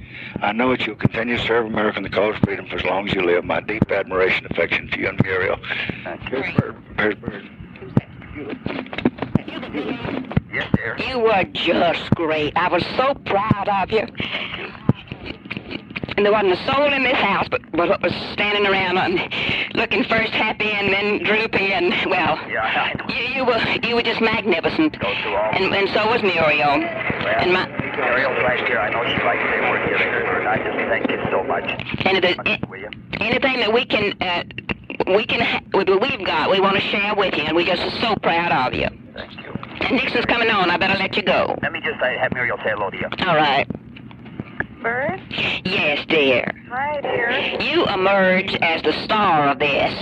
[0.41, 2.85] I know that you'll continue to serve America and the cause of freedom for as
[2.85, 3.43] long as you live.
[3.43, 5.57] My deep admiration and affection to you and Muriel.
[6.03, 6.43] Thank you.
[6.43, 6.75] Here's Bird.
[6.97, 7.49] Here's Bird.
[10.53, 10.97] Yes, dear.
[11.07, 12.55] You were just great.
[12.57, 14.05] I was so proud of you.
[16.17, 19.33] And there wasn't a soul in this house but, but what was standing around and
[19.75, 24.21] looking first happy and then droopy and, well, Yeah, you, you were you were just
[24.21, 24.99] magnificent.
[24.99, 25.51] Go all.
[25.53, 26.79] And, and so was Muriel.
[26.79, 28.79] well, And my, Muriel's right here.
[28.79, 30.45] I know she'd like to say a word to you, Lady Bird.
[30.45, 31.63] I just thank you so much.
[32.05, 32.89] and if there's Will
[33.21, 34.43] anything that we can, uh,
[35.15, 38.15] we can, what we've got, we want to share with you, and we're just so
[38.15, 38.87] proud of you.
[39.13, 39.53] Thank you.
[39.95, 40.69] Nixon's coming on.
[40.69, 41.55] I better let you go.
[41.61, 43.07] Let me just uh, have Muriel say hello to you.
[43.27, 43.67] All right.
[44.81, 45.21] Bird?
[45.63, 46.51] Yes, dear.
[46.69, 47.29] Hi, dear.
[47.61, 49.93] You emerge as the star of this.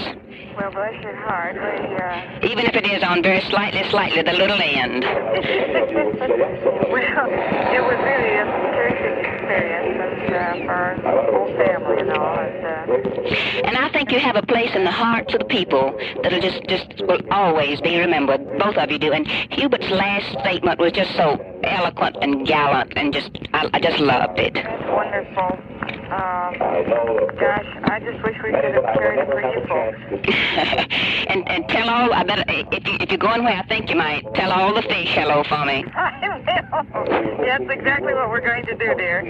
[0.57, 1.55] Well, bless your heart.
[1.55, 1.59] We,
[1.95, 2.51] uh...
[2.51, 5.03] even if it is on very slightly, slightly the little end.
[5.03, 5.29] well,
[7.71, 9.99] it was really a terrific and,
[13.65, 16.63] And I think you have a place in the hearts of the people that'll just,
[16.67, 18.57] just will always be remembered.
[18.59, 19.11] Both of you do.
[19.11, 23.99] And Hubert's last statement was just so eloquent and gallant, and just I, I just
[23.99, 24.53] loved it.
[24.53, 25.78] that's wonderful.
[26.09, 26.55] Um,
[27.39, 29.99] gosh, I just wish we could have carried it for you folks.
[31.29, 33.95] and and tell all I better if you if you're going where I think you
[33.95, 35.85] might tell all the fish hello for me.
[35.95, 37.45] I will.
[37.45, 39.21] That's exactly what we're going to do, dear.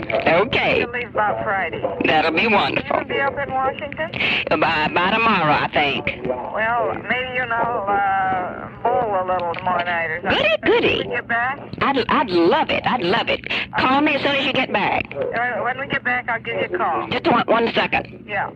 [0.46, 1.82] Okay, We'll leave about Friday.
[2.06, 2.98] that'll be You wonderful.
[2.98, 4.12] will be up in Washington?
[4.50, 6.28] By by tomorrow, I think.
[6.28, 10.40] Well, maybe you know, uh, bowl a little tomorrow night or something.
[10.64, 10.98] Goody, goody.
[11.00, 12.84] When we get back, I'd I'd love it.
[12.86, 13.42] I'd love it.
[13.78, 15.04] Call me as soon as you get back.
[15.16, 17.08] uh, when we get back, I'll give you a call.
[17.10, 18.26] Just one one second.
[18.28, 18.52] Yeah.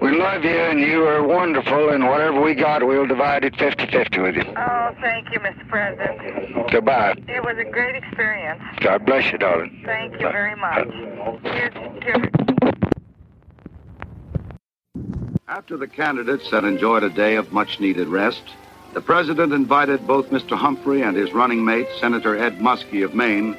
[0.00, 4.22] We love you, and you are wonderful, and whatever we got, we'll divide it 50-50
[4.22, 4.54] with you.
[4.56, 5.68] Oh, thank you, Mr.
[5.68, 6.70] President.
[6.70, 7.14] Goodbye.
[7.28, 8.62] It was a great experience.
[8.80, 9.82] God bless you, darling.
[9.84, 10.88] Thank you very much.
[11.42, 12.28] Here's, here's
[15.48, 18.42] After the candidates had enjoyed a day of much needed rest,
[18.92, 20.56] the president invited both Mr.
[20.56, 23.56] Humphrey and his running mate, Senator Ed Muskie of Maine,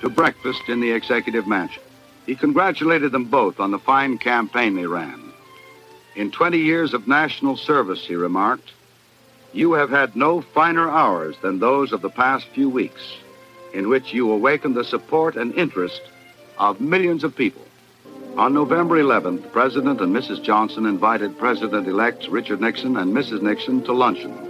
[0.00, 1.82] to breakfast in the executive mansion.
[2.26, 5.32] He congratulated them both on the fine campaign they ran.
[6.14, 8.72] In 20 years of national service, he remarked,
[9.52, 13.16] you have had no finer hours than those of the past few weeks,
[13.72, 16.02] in which you awakened the support and interest
[16.58, 17.62] of millions of people.
[18.36, 20.42] On November 11th, President and Mrs.
[20.42, 23.40] Johnson invited President-elect Richard Nixon and Mrs.
[23.40, 24.46] Nixon to luncheon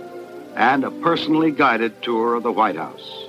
[0.56, 3.25] and a personally guided tour of the White House.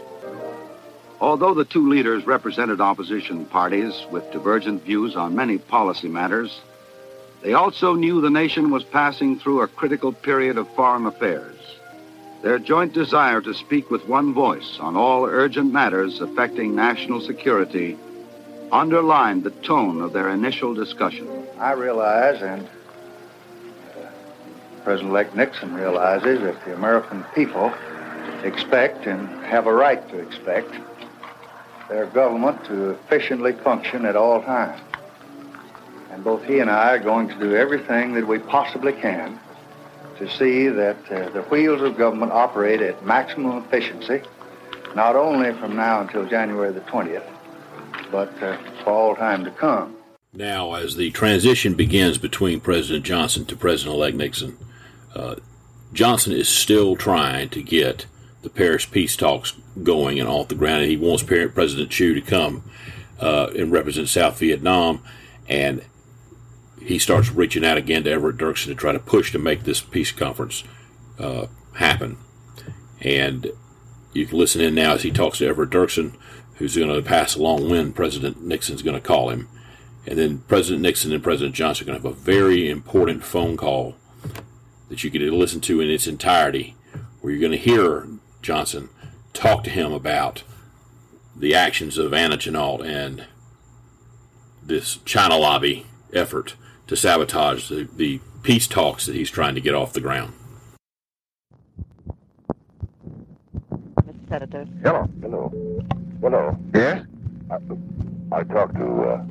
[1.19, 6.61] Although the two leaders represented opposition parties with divergent views on many policy matters,
[7.41, 11.55] they also knew the nation was passing through a critical period of foreign affairs.
[12.43, 17.97] Their joint desire to speak with one voice on all urgent matters affecting national security
[18.71, 21.27] underlined the tone of their initial discussion.
[21.57, 24.09] I realize, and uh,
[24.83, 27.73] President-elect Nixon realizes, that the American people
[28.43, 30.75] expect and have a right to expect
[31.89, 34.81] their government to efficiently function at all times.
[36.11, 39.39] And both he and I are going to do everything that we possibly can
[40.17, 44.21] to see that uh, the wheels of government operate at maximum efficiency,
[44.95, 47.27] not only from now until January the 20th,
[48.11, 49.95] but uh, for all time to come.
[50.33, 54.57] Now, as the transition begins between President Johnson to President elect Nixon,
[55.15, 55.35] uh,
[55.93, 58.05] Johnson is still trying to get
[58.41, 60.83] the Paris peace talks going and off the ground.
[60.83, 62.63] And He wants President Chu to come
[63.19, 65.03] uh, and represent South Vietnam.
[65.49, 65.83] And
[66.81, 69.81] he starts reaching out again to Everett Dirksen to try to push to make this
[69.81, 70.63] peace conference
[71.19, 72.17] uh, happen.
[73.01, 73.51] And
[74.13, 76.13] you can listen in now as he talks to Everett Dirksen,
[76.55, 79.47] who's going to pass along when President Nixon's going to call him.
[80.05, 83.57] And then President Nixon and President Johnson are going to have a very important phone
[83.57, 83.95] call
[84.89, 86.75] that you get to listen to in its entirety,
[87.19, 88.07] where you're going to hear
[88.47, 88.87] Johnson
[89.33, 90.43] talk to him about
[91.35, 93.25] the actions of Anna Chennault and
[94.63, 96.55] this China lobby effort
[96.87, 100.31] to sabotage the, the peace talks that he's trying to get off the ground.
[103.69, 104.29] Mr.
[104.29, 104.65] Senator.
[104.81, 105.09] Hello.
[105.21, 105.83] Hello.
[106.21, 106.57] Hello.
[106.73, 107.05] Yes?
[107.51, 107.57] I,
[108.31, 109.23] I talked to uh,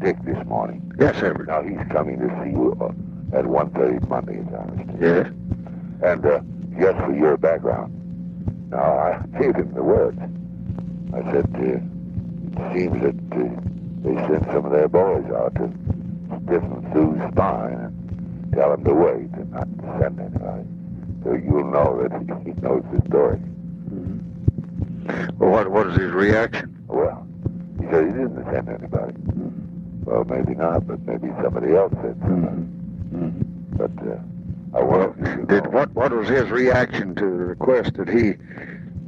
[0.00, 0.82] Dick this morning.
[0.98, 1.32] Yes, sir.
[1.46, 4.98] Now, he's coming to see you uh, at 1.30 Monday, as I understand.
[5.00, 6.10] Yes?
[6.10, 6.40] And uh,
[6.80, 7.94] just for your background.
[8.70, 10.18] Now, I gave him the words.
[11.14, 13.60] I said, uh, it seems that uh,
[14.02, 15.72] they sent some of their boys out to
[16.44, 20.66] stiffen Thieu's spine and tell him to wait and not to send anybody.
[21.24, 22.12] So you'll know that
[22.44, 23.40] he knows the story.
[25.38, 26.84] Well, what, was his reaction?
[26.86, 27.26] Well,
[27.80, 29.14] he said he didn't send anybody.
[30.04, 32.74] Well, maybe not, but maybe somebody else said something.
[33.76, 34.18] But uh,
[34.78, 37.94] I Well, want you to did what what was his reaction to the request?
[37.94, 38.34] Did he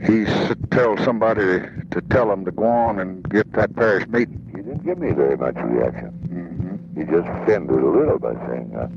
[0.04, 1.60] he s- tell somebody
[1.90, 4.40] to, tell him to go on and get that Paris meeting?
[4.50, 6.10] He didn't give me very much reaction.
[6.28, 6.98] Mm-hmm.
[7.00, 8.88] He just offended a little by saying, uh,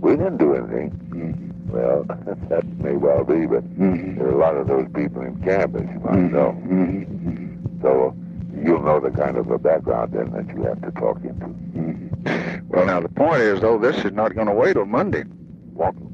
[0.00, 0.90] we didn't do anything.
[1.10, 1.72] Mm-hmm.
[1.76, 2.04] Well,
[2.48, 4.18] that may well be, but mm-hmm.
[4.18, 6.54] there are a lot of those people in camp, as you might know.
[7.82, 8.14] So
[8.54, 12.62] you'll know the kind of a background then that you have to talk into.
[12.68, 15.24] Well, now the point is though, this is not going to wait till Monday.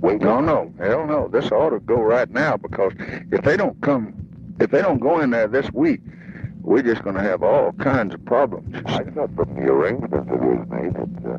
[0.00, 0.20] Wait?
[0.20, 1.28] No, no, hell no.
[1.28, 2.92] This ought to go right now because
[3.30, 4.14] if they don't come,
[4.60, 6.00] if they don't go in there this week,
[6.62, 8.76] we're just going to have all kinds of problems.
[8.86, 11.38] I thought from the arrangements that was made that uh,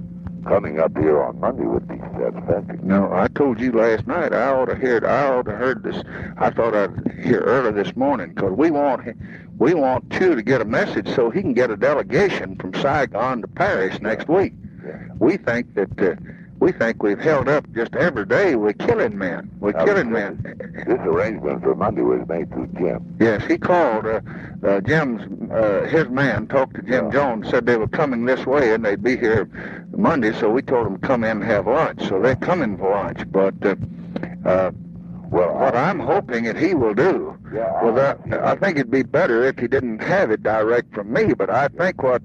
[0.50, 2.80] coming up here on Monday would be satisfactory.
[2.82, 5.06] No, I told you last night I ought to hear.
[5.06, 6.02] I ought to heard this.
[6.38, 9.16] I thought I'd hear early this morning because we want
[9.60, 13.42] we want Thieu to get a message so he can get a delegation from Saigon
[13.42, 14.54] to Paris next week.
[15.20, 16.16] We think that uh,
[16.60, 18.56] we think we've held up just every day.
[18.56, 19.50] We're killing men.
[19.60, 20.84] We're Now, killing this- men.
[20.88, 23.16] This arrangement for Monday was made through Jim.
[23.20, 24.06] Yes, he called.
[24.06, 24.22] Uh,
[24.66, 27.50] uh, Jim's uh, his man talked to Jim Jones.
[27.50, 29.50] Said they were coming this way and they'd be here
[29.96, 30.34] Monday.
[30.34, 32.08] So we told them to come in and have lunch.
[32.10, 33.22] So they're coming for lunch.
[33.32, 33.76] But uh,
[34.46, 34.72] uh,
[35.32, 37.38] well, what I'm hoping that he will do.
[37.54, 41.12] Yeah, well, that, I think it'd be better if he didn't have it direct from
[41.14, 41.34] me.
[41.34, 42.22] But I think what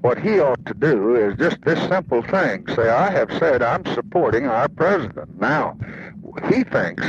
[0.00, 2.66] what he ought to do is just this simple thing.
[2.74, 5.40] Say, I have said I'm supporting our president.
[5.40, 5.76] Now,
[6.48, 7.04] he thinks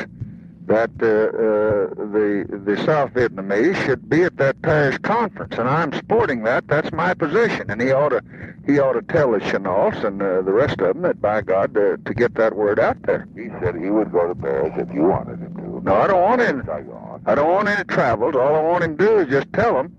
[0.69, 5.91] that uh, uh, the the South Vietnamese should be at that Paris conference, and I'm
[5.93, 6.67] supporting that.
[6.67, 8.21] That's my position, and he ought to
[8.67, 11.75] he ought to tell the Chennaults and uh, the rest of them that by God
[11.75, 13.27] uh, to get that word out there.
[13.35, 15.81] He said he would go to Paris if you wanted him to.
[15.83, 16.61] No, I don't want any.
[17.25, 18.35] I don't want any travels.
[18.35, 19.97] All I want him to do is just tell them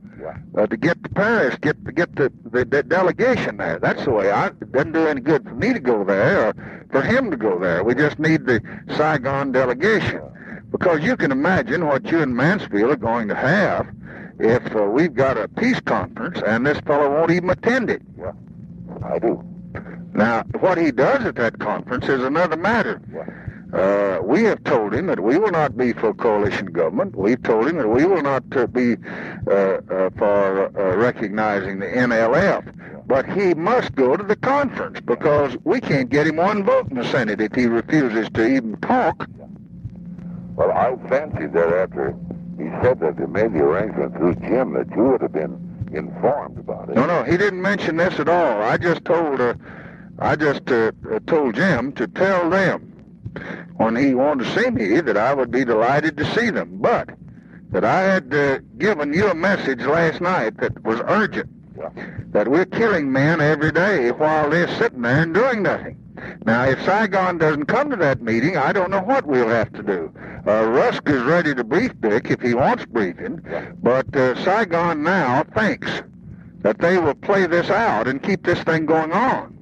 [0.57, 3.79] uh, to get to Paris, get to get the, the, the delegation there.
[3.79, 4.31] That's the way.
[4.31, 7.37] I, it doesn't do any good for me to go there or for him to
[7.37, 7.85] go there.
[7.85, 8.61] We just need the
[8.97, 10.21] Saigon delegation.
[10.71, 13.89] Because you can imagine what you and Mansfield are going to have
[14.39, 18.03] if uh, we've got a peace conference and this fellow won't even attend it.
[18.19, 18.33] Yeah,
[19.05, 19.45] I do.
[20.13, 23.01] Now, what he does at that conference is another matter.
[23.73, 27.15] Uh, we have told him that we will not be for coalition government.
[27.15, 28.97] We've told him that we will not uh, be
[29.47, 33.07] uh, uh for uh, recognizing the NLF.
[33.07, 36.97] But he must go to the conference because we can't get him one vote in
[36.97, 39.29] the Senate if he refuses to even talk.
[40.57, 42.15] Well, I fancied that after
[42.59, 46.59] he said that they made the arrangement through Jim that you would have been informed
[46.59, 46.97] about it.
[46.97, 48.63] No, no, he didn't mention this at all.
[48.63, 49.55] I just told, uh,
[50.19, 50.67] I just
[51.27, 52.91] told Jim to tell them
[53.81, 57.09] when he wanted to see me that I would be delighted to see them, but
[57.71, 61.49] that I had uh, given you a message last night that was urgent.
[62.33, 65.97] That we're killing men every day while they're sitting there and doing nothing.
[66.45, 69.83] Now, if Saigon doesn't come to that meeting, I don't know what we'll have to
[69.83, 70.13] do.
[70.47, 73.41] Uh, Rusk is ready to brief Dick if he wants briefing,
[73.83, 76.03] but uh, Saigon now thinks
[76.59, 79.57] that they will play this out and keep this thing going on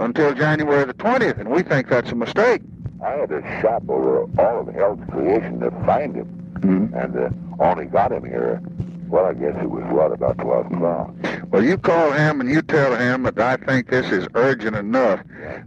[0.00, 2.62] until January the 20th, and we think that's a mistake.
[3.02, 6.94] I had to shop over all of hell's creation to find him, mm-hmm.
[6.94, 8.60] and uh, only got him here.
[9.08, 11.14] Well, I guess it was what about 12 o'clock.
[11.50, 15.20] Well, you call him and you tell him that I think this is urgent enough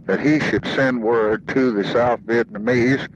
[0.06, 3.08] that he should send word to the South Vietnamese,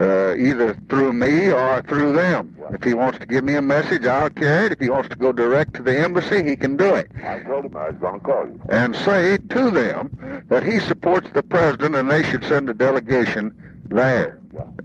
[0.00, 2.56] uh, either through me or through them.
[2.70, 4.72] If he wants to give me a message, I'll carry it.
[4.72, 7.10] If he wants to go direct to the embassy, he can do it.
[7.24, 8.60] I told him I was going to call you.
[8.70, 13.54] And say to them that he supports the president and they should send a delegation
[13.86, 14.40] there.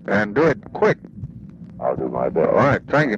[0.07, 0.97] And do it quick.
[1.79, 2.49] I'll do my best.
[2.49, 3.17] All right, thank you.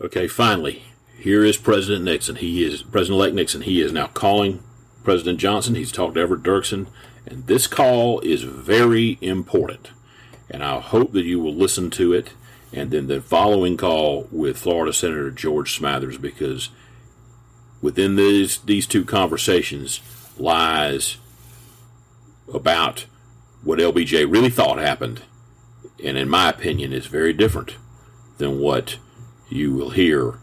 [0.00, 0.82] Okay, finally,
[1.18, 2.36] here is President Nixon.
[2.36, 3.62] He is President-elect Nixon.
[3.62, 4.62] He is now calling
[5.04, 5.74] President Johnson.
[5.74, 6.86] He's talked to Everett Dirksen,
[7.26, 9.90] and this call is very important.
[10.50, 12.30] And I hope that you will listen to it,
[12.72, 16.70] and then the following call with Florida Senator George Smathers, because
[17.80, 20.00] within these these two conversations
[20.38, 21.18] lies
[22.52, 23.06] about
[23.62, 25.22] what LBJ really thought happened,
[26.02, 27.76] and in my opinion, is very different
[28.38, 28.98] than what
[29.48, 30.38] you will hear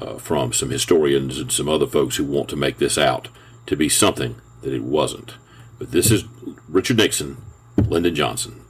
[0.00, 3.28] uh, from some historians and some other folks who want to make this out
[3.66, 5.34] to be something that it wasn't.
[5.78, 6.24] But this is
[6.68, 7.36] Richard Nixon,
[7.76, 8.60] Lyndon Johnson,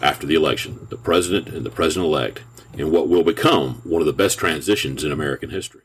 [0.00, 2.42] after the election, the president and the president elect,
[2.76, 5.82] in what will become one of the best transitions in American history.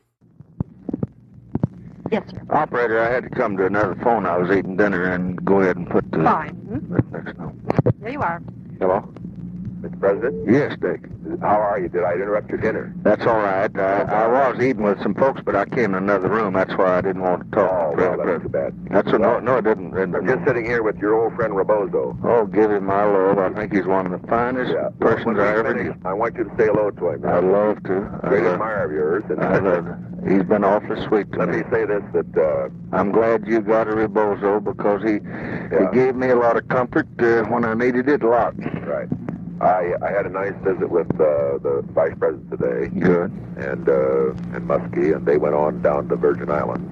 [2.10, 2.42] Yes, sir.
[2.50, 4.26] Operator, I had to come to another phone.
[4.26, 6.24] I was eating dinner and go ahead and put the.
[6.24, 6.54] Fine.
[6.54, 8.00] Hmm?
[8.00, 8.42] There you are.
[8.80, 9.14] Hello?
[10.00, 10.50] President?
[10.50, 11.02] Yes, Dick.
[11.40, 11.88] How are you?
[11.88, 12.92] Did I interrupt your dinner?
[13.02, 13.70] That's all right.
[13.78, 16.54] I, I was eating with some folks, but I came in another room.
[16.54, 17.70] That's why I didn't want to talk.
[17.70, 18.74] Oh, well, that's too bad.
[18.90, 19.96] That's a, no, no, it didn't.
[19.96, 22.16] It, I'm just sitting here with your old friend Rebozo.
[22.24, 23.38] Oh, give him my love.
[23.38, 24.88] I think he's one of the finest yeah.
[24.98, 25.94] persons well, I ever knew.
[26.04, 27.24] I want you to say hello to him.
[27.26, 28.18] I'd love to.
[28.28, 29.24] Great admirer of yours.
[29.28, 30.30] And I love it.
[30.30, 31.58] He's been awfully sweet to Let me.
[31.58, 32.36] me say this, that...
[32.36, 35.88] Uh, I'm glad you got a Rebozo because he, Yeah.
[35.90, 38.54] he gave me a lot of comfort uh, when I needed it a lot.
[39.60, 42.88] I, I had a nice visit with uh, the vice president today.
[42.98, 43.30] Good.
[43.56, 46.90] And uh, and Muskie, and they went on down to Virgin Islands.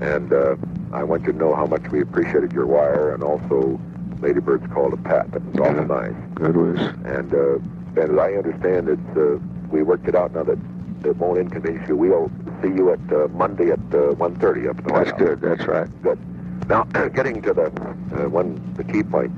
[0.00, 0.54] And uh,
[0.92, 3.80] I want you to know how much we appreciated your wire, and also
[4.20, 5.30] Lady Bird's call to Pat.
[5.32, 6.14] That was awful nice.
[6.34, 6.78] Good was.
[7.04, 9.38] And uh, and as I understand it, uh,
[9.70, 10.58] we worked it out now that
[11.04, 11.96] it won't inconvenience you.
[11.96, 12.30] We'll
[12.62, 15.18] see you at uh, Monday at uh, 1.30 up the White That's House.
[15.20, 15.40] good.
[15.40, 16.02] That's right.
[16.02, 16.68] Good.
[16.68, 16.84] Now,
[17.14, 19.32] getting to the uh, one, the key point.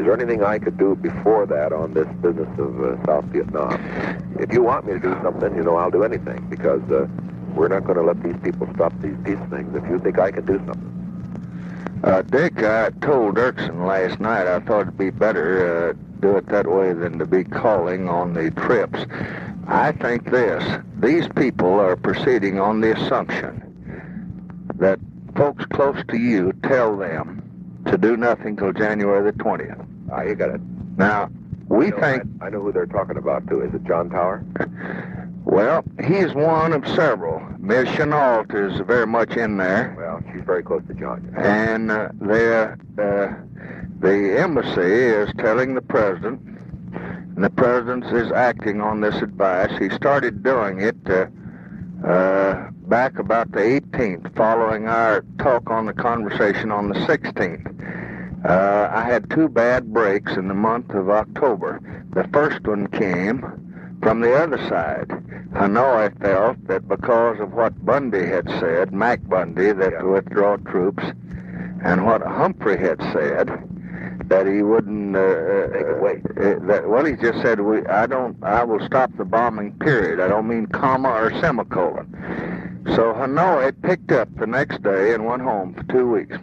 [0.00, 3.74] Is there anything I could do before that on this business of uh, South Vietnam?
[4.40, 7.06] If you want me to do something, you know, I'll do anything because uh,
[7.54, 9.76] we're not going to let these people stop these peace things.
[9.76, 14.60] If you think I can do something, Uh, Dick, I told Dirksen last night I
[14.60, 18.50] thought it'd be better uh, do it that way than to be calling on the
[18.52, 19.00] trips.
[19.68, 20.64] I think this:
[20.98, 23.52] these people are proceeding on the assumption
[24.76, 24.98] that
[25.36, 27.42] folks close to you tell them
[27.84, 29.76] to do nothing till January the twentieth.
[30.12, 30.60] Ah, you got it.
[30.96, 31.30] Now
[31.68, 32.22] we You know, think.
[32.40, 33.62] I, I know who they're talking about too.
[33.62, 34.44] Is it John Tower?
[35.42, 37.40] Well, he's one of several.
[37.58, 39.94] Miss Chennault is very much in there.
[39.96, 41.34] Well, she's very close to John.
[41.36, 43.34] And uh, the, uh,
[44.00, 46.40] the embassy is telling the president,
[46.92, 49.72] and the president is acting on this advice.
[49.78, 51.26] He started doing it uh,
[52.06, 57.66] uh, back about the 18th, following our talk on the conversation on the 16th.
[58.44, 61.80] Uh, I had two bad breaks in the month of October.
[62.14, 65.08] The first one came from the other side.
[65.52, 71.04] Hanoi felt that because of what Bundy had said, Mac Bundy, that to withdraw troops,
[71.84, 73.48] and what Humphrey had said,
[74.28, 75.16] that he wouldn't.
[75.16, 76.24] Uh, it wait.
[76.36, 78.42] Uh, that, well, he just said, "We, I don't.
[78.42, 79.72] I will stop the bombing.
[79.80, 80.20] Period.
[80.20, 82.06] I don't mean comma or semicolon."
[82.94, 86.36] So Hanoi picked up the next day and went home for two weeks.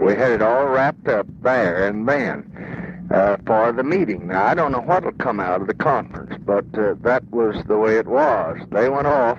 [0.00, 4.28] We had it all wrapped up there and then uh, for the meeting.
[4.28, 7.62] Now, I don't know what will come out of the conference, but uh, that was
[7.66, 8.58] the way it was.
[8.70, 9.38] They went off.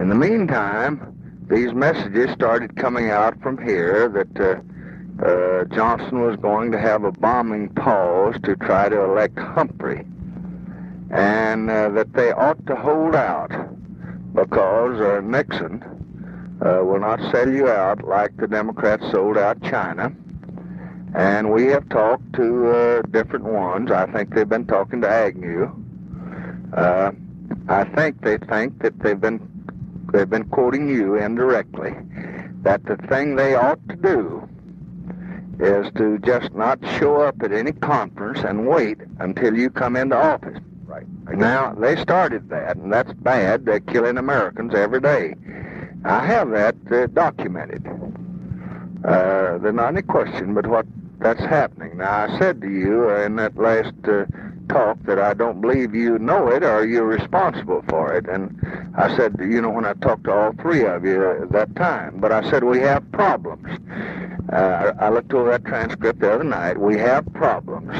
[0.00, 1.14] In the meantime,
[1.48, 7.04] these messages started coming out from here that uh, uh, Johnson was going to have
[7.04, 10.04] a bombing pause to try to elect Humphrey,
[11.10, 13.50] and uh, that they ought to hold out
[14.34, 15.93] because uh, Nixon
[16.60, 20.12] uh, will not sell you out like the Democrats sold out China.
[21.14, 23.90] And we have talked to uh, different ones.
[23.90, 25.72] I think they've been talking to Agnew.
[26.72, 27.12] Uh,
[27.68, 29.40] I think they think that they've been
[30.12, 31.94] they've been quoting you indirectly.
[32.62, 34.48] That the thing they ought to do
[35.60, 40.16] is to just not show up at any conference and wait until you come into
[40.16, 40.58] office.
[40.84, 41.06] Right.
[41.28, 43.66] Now they started that, and that's bad.
[43.66, 45.34] They're killing Americans every day.
[46.04, 47.86] I have that uh, documented.
[49.04, 50.86] Uh, there's not any question but what
[51.18, 51.98] that's happening.
[51.98, 54.26] Now, I said to you uh, in that last uh,
[54.68, 58.28] talk that I don't believe you know it or you're responsible for it.
[58.28, 58.58] And
[58.96, 62.18] I said, you know, when I talked to all three of you at that time,
[62.18, 63.66] but I said we have problems.
[64.52, 66.78] Uh, I looked over that transcript the other night.
[66.78, 67.92] We have problems.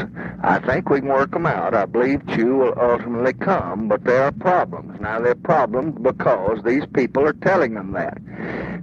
[0.43, 1.75] I think we can work them out.
[1.75, 5.01] I believe Thieu will ultimately come, but there are problems.
[5.01, 8.21] Now, there are problems because these people are telling them that.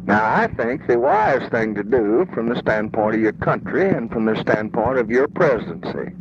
[0.06, 4.12] Now, I think the wise thing to do from the standpoint of your country and
[4.12, 6.12] from the standpoint of your presidency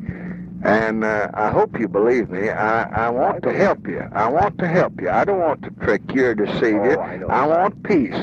[0.63, 2.49] and uh, I hope you believe me.
[2.51, 4.01] I, I want to help you.
[4.13, 5.09] I want to help you.
[5.11, 6.97] I don't want to trick you or deceive you.
[6.99, 7.43] Oh, I.
[7.43, 8.15] I want peace.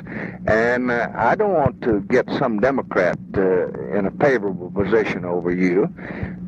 [0.48, 3.68] And uh, I don't want to get some Democrat uh,
[3.98, 5.94] in a favorable position over you.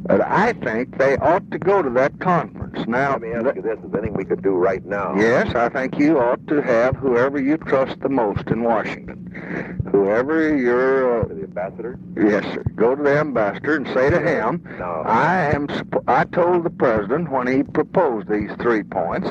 [0.03, 2.87] But I think they ought to go to that conference.
[2.87, 5.15] Now, Let me ask you this: Is anything we could do right now?
[5.15, 9.79] Yes, I think you ought to have whoever you trust the most in Washington.
[9.91, 11.99] Whoever your uh, The ambassador?
[12.15, 12.63] yes, sir.
[12.75, 15.03] Go to the ambassador and say to him, No.
[15.05, 15.67] I am.
[16.07, 19.30] I told the president when he proposed these three points.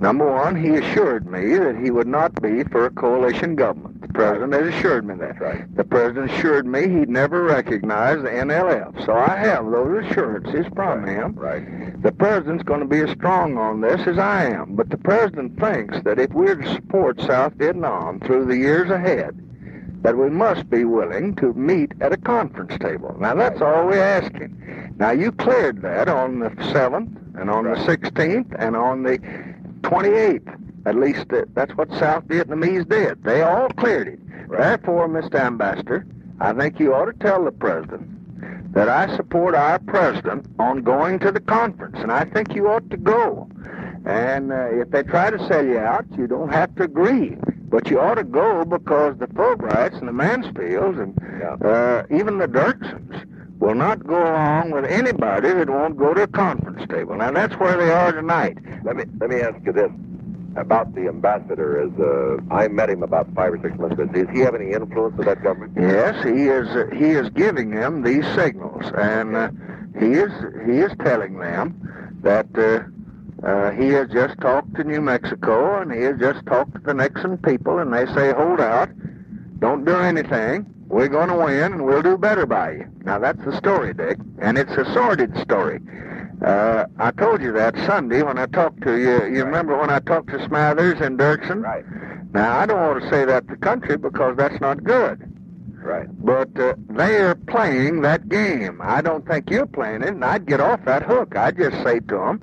[0.00, 4.00] Number one, he assured me that he would not be for a coalition government.
[4.00, 5.40] The president has assured me that.
[5.40, 5.76] right.
[5.76, 9.06] The president assured me he'd never recognize the NLF.
[9.06, 11.34] So I have those assurances from him.
[11.34, 12.02] Right.
[12.02, 14.74] The president's going to be as strong on this as I am.
[14.74, 19.38] But the president thinks that if we're to support South Vietnam through the years ahead,
[20.02, 23.16] that we must be willing to meet at a conference table.
[23.18, 24.94] Now, that's all we're asking.
[24.98, 29.18] Now, you cleared that on the 7th and on the 16th and on the
[29.82, 30.58] 28th.
[30.84, 33.22] At least uh, that's what South Vietnamese did.
[33.22, 34.48] They all cleared it.
[34.50, 35.36] Therefore, Mr.
[35.36, 36.04] Ambassador,
[36.40, 38.08] I think you ought to tell the president
[38.74, 42.90] that I support our president on going to the conference, and I think you ought
[42.90, 43.48] to go.
[44.04, 47.36] And uh, if they try to sell you out, you don't have to agree.
[47.72, 51.18] But you ought to go because the Fulbrights and the Mansfields and
[51.64, 53.26] uh, even the Dirksens
[53.60, 57.16] will not go along with anybody that won't go to a conference table.
[57.16, 58.58] Now, that's where they are tonight.
[58.84, 59.90] Let me let me ask you this
[60.56, 61.82] about the ambassador.
[61.82, 64.04] Is uh, I met him about five or six months ago.
[64.04, 65.72] Does he have any influence with that government?
[65.74, 66.68] Yes, he is.
[66.68, 69.48] Uh, he is giving them these signals, and uh,
[69.98, 70.30] he is
[70.66, 72.84] he is telling them that uh,
[73.44, 76.94] uh, he has just talked to New Mexico, and he has just talked to the
[76.94, 78.88] Nixon people, and they say, "Hold out,
[79.58, 80.66] don't do anything.
[80.86, 84.18] We're going to win, and we'll do better by you." Now that's the story, Dick,
[84.40, 85.80] and it's a sordid story.
[86.44, 89.26] Uh, I told you that Sunday when I talked to you.
[89.26, 91.62] You remember when I talked to Smathers and Dirksen?
[91.62, 91.84] Right.
[92.32, 95.28] Now I don't want to say that to the country because that's not good.
[95.82, 96.06] Right.
[96.24, 98.80] But uh, they are playing that game.
[98.82, 101.36] I don't think you're playing it, and I'd get off that hook.
[101.36, 102.40] I'd just say to them,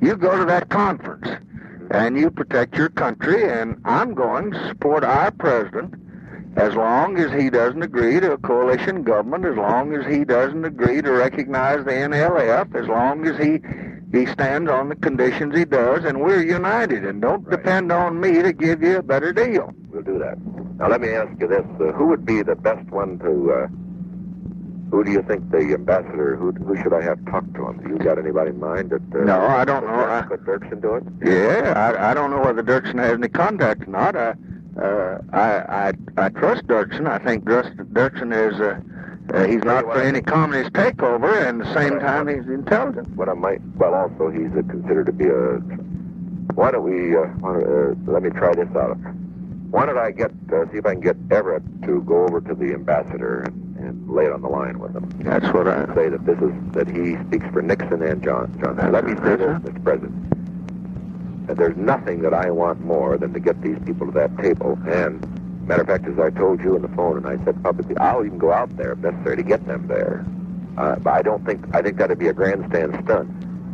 [0.00, 1.28] you go to that conference,
[1.90, 5.94] and you protect your country, and I'm going to support our president
[6.56, 10.64] as long as he doesn't agree to a coalition government, as long as he doesn't
[10.64, 13.60] agree to recognize the NLF, as long as he
[14.10, 18.40] he stands on the conditions he does, and we're united, and don't depend on me
[18.40, 19.74] to give you a better deal.
[19.90, 20.38] We'll do that.
[20.78, 23.52] Now let me ask you this: uh, Who would be the best one to?
[23.52, 23.68] Uh,
[24.90, 26.36] who do you think the ambassador?
[26.36, 27.78] Who who should I have talked to him?
[27.82, 28.90] Do you got anybody in mind?
[28.90, 30.04] That uh, No, I don't know.
[30.04, 31.04] I- Could Dirksen do it?
[31.22, 34.16] Yeah, I, I don't know whether Dirksen has any contact or not.
[34.16, 34.34] I,
[34.80, 37.06] uh, I, I, I trust Dirksen.
[37.08, 38.80] I think Dirksen, is, uh,
[39.36, 43.08] uh, he's not for any communist takeover, and at the same time he's intelligent.
[43.16, 45.60] What I might, well, also he's uh, considered to be a
[46.54, 48.96] why don't we, uh, uh, let me try this out.
[49.70, 52.54] Why don't I get, uh, see if I can get Everett to go over to
[52.54, 53.67] the ambassador and
[54.08, 55.08] lay it on the line with him.
[55.20, 55.86] That's what I...
[55.94, 58.76] Say that this is, that he speaks for Nixon and John, John.
[58.92, 59.84] Let me say this, Mr.
[59.84, 61.46] President.
[61.46, 64.78] That there's nothing that I want more than to get these people to that table.
[64.86, 65.20] And,
[65.66, 68.24] matter of fact, as I told you on the phone, and I said publicly, I'll
[68.24, 70.24] even go out there if necessary to get them there.
[70.76, 73.30] Uh, but I don't think, I think that'd be a grandstand stunt.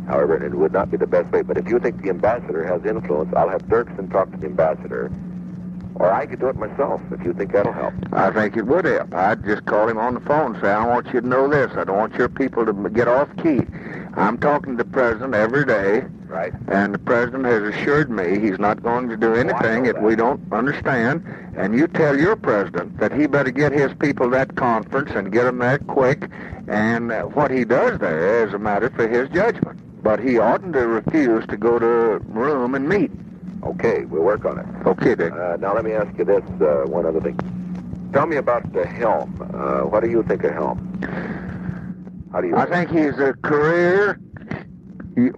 [0.07, 1.41] However, it would not be the best way.
[1.41, 5.11] But if you think the ambassador has influence, I'll have Dirksen talk to the ambassador.
[5.95, 7.93] Or I could do it myself if you think that'll help.
[8.11, 9.13] I think it would help.
[9.13, 11.71] I'd just call him on the phone and say, I want you to know this.
[11.77, 13.61] I don't want your people to get off key.
[14.15, 16.05] I'm talking to the president every day.
[16.27, 16.53] Right.
[16.67, 20.41] And the president has assured me he's not going to do anything if we don't
[20.51, 21.23] understand.
[21.55, 25.31] And you tell your president that he better get his people to that conference and
[25.31, 26.29] get them there quick.
[26.67, 29.79] And uh, what he does there is a matter for his judgment.
[30.03, 33.11] But he oughtn't to refuse to go to a room and meet.
[33.65, 34.65] Okay, we'll work on it.
[34.87, 35.33] Okay, Dick.
[35.33, 37.37] Uh, now let me ask you this, uh, one other thing.
[38.13, 39.41] Tell me about the Helm.
[39.41, 41.05] Uh, what do you think of Helms?
[42.31, 42.55] How do you?
[42.55, 44.19] I think he's a career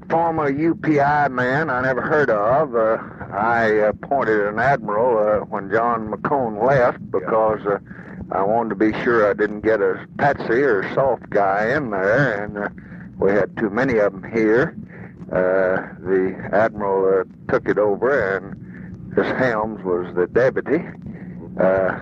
[0.09, 2.75] former UPI man I never heard of.
[2.75, 2.97] Uh,
[3.31, 7.77] I appointed an admiral uh, when John McCone left because uh,
[8.31, 12.43] I wanted to be sure I didn't get a patsy or soft guy in there,
[12.43, 12.69] and uh,
[13.19, 14.75] we had too many of them here.
[15.31, 20.85] Uh, the admiral uh, took it over, and this Helms was the deputy.
[21.59, 21.99] Uh,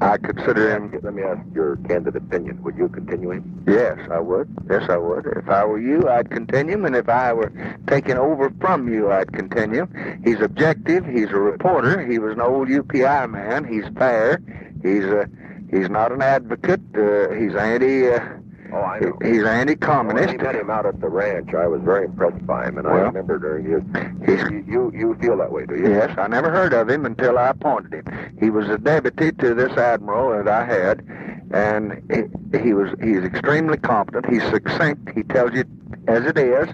[0.00, 0.98] I consider him.
[1.02, 2.62] Let me ask your candid opinion.
[2.62, 3.64] Would you continue him?
[3.68, 4.48] Yes, I would.
[4.70, 5.26] Yes, I would.
[5.36, 7.52] If I were you, I'd continue him, and if I were
[7.86, 9.82] taken over from you, I'd continue.
[9.82, 10.22] him.
[10.24, 11.04] He's objective.
[11.04, 12.06] He's a reporter.
[12.06, 13.64] He was an old UPI man.
[13.66, 14.40] He's fair.
[14.82, 15.28] He's a.
[15.70, 16.80] He's not an advocate.
[16.96, 18.08] Uh, he's anti.
[18.08, 18.39] Uh,
[18.72, 19.18] Oh, I know.
[19.22, 20.28] He's anti-communist.
[20.28, 22.86] When I met him out at the ranch, I was very impressed by him, and
[22.86, 23.82] I remember during his.
[24.28, 25.90] You, you you feel that way, do you?
[25.90, 28.36] Yes, I never heard of him until I appointed him.
[28.40, 31.04] He was a deputy to this admiral that I had,
[31.50, 34.26] and he, he was he's extremely competent.
[34.32, 35.10] He's succinct.
[35.14, 35.64] He tells you
[36.06, 36.68] as it is,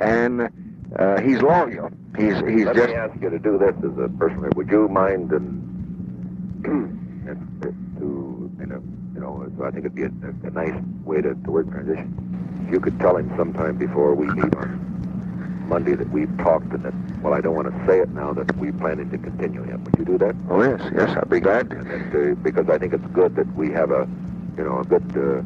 [0.00, 0.50] and
[0.98, 1.90] uh, he's loyal.
[2.16, 4.50] He's he's Let just me ask you to do this as a person.
[4.54, 7.62] Would you mind and, and
[7.98, 8.82] to you know
[9.14, 11.70] you know so I think it'd be a, a, a nice way to, to work
[11.70, 12.64] transition.
[12.66, 16.82] If you could tell him sometime before we meet on Monday that we've talked and
[16.84, 19.84] that well I don't want to say it now that we're planning to continue him.
[19.84, 20.36] Would you do that?
[20.48, 21.68] Oh yes, yes, I'd be glad.
[21.70, 24.08] That, uh, because I think it's good that we have a
[24.56, 25.42] you know a good uh,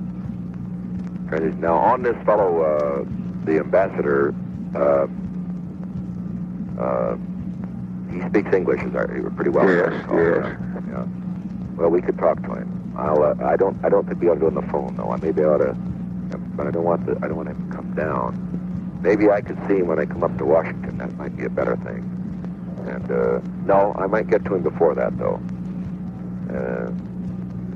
[1.28, 1.60] transition.
[1.60, 3.04] Now on this fellow, uh,
[3.44, 4.34] the ambassador.
[4.74, 5.06] Uh,
[6.80, 7.16] uh,
[8.10, 9.06] he speaks English as I,
[9.36, 9.68] pretty well.
[9.68, 10.18] Yes, recall.
[10.18, 10.56] yes.
[10.88, 11.06] Yeah.
[11.76, 12.82] Well, we could talk to him.
[12.97, 13.22] I'll.
[13.22, 13.82] Uh, I don't.
[13.84, 15.11] I don't think we ought to do it on the phone though.
[15.11, 15.74] I maybe I ought to.
[16.55, 17.16] But I don't want the.
[17.22, 19.01] I don't want him to come down.
[19.03, 20.99] Maybe I could see him when I come up to Washington.
[20.99, 22.09] That might be a better thing.
[22.86, 25.40] And uh, no, I might get to him before that though.
[26.51, 26.90] Uh,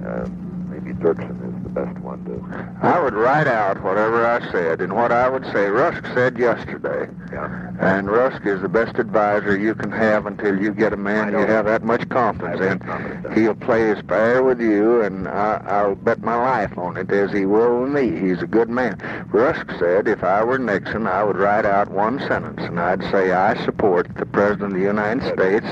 [0.07, 0.29] uh,
[0.69, 1.41] maybe Dirksen
[1.77, 2.87] best one to.
[2.87, 5.67] I would write out whatever I said and what I would say.
[5.67, 7.13] Rusk said yesterday.
[7.31, 7.73] Yeah.
[7.79, 11.39] And Rusk is the best advisor you can have until you get a man you
[11.39, 13.33] have that much confidence in.
[13.35, 17.31] He'll play as fair with you, and I, I'll bet my life on it as
[17.33, 18.19] he will with me.
[18.19, 18.99] He's a good man.
[19.31, 23.33] Rusk said if I were Nixon, I would write out one sentence, and I'd say
[23.33, 25.67] I support the President of the United States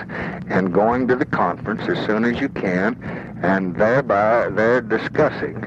[0.48, 3.02] and going to the conference as soon as you can,
[3.42, 5.64] and thereby they're discussing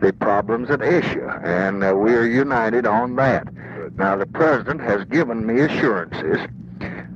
[0.00, 3.46] the problems at issue, and uh, we are united on that.
[3.96, 6.38] Now, the president has given me assurances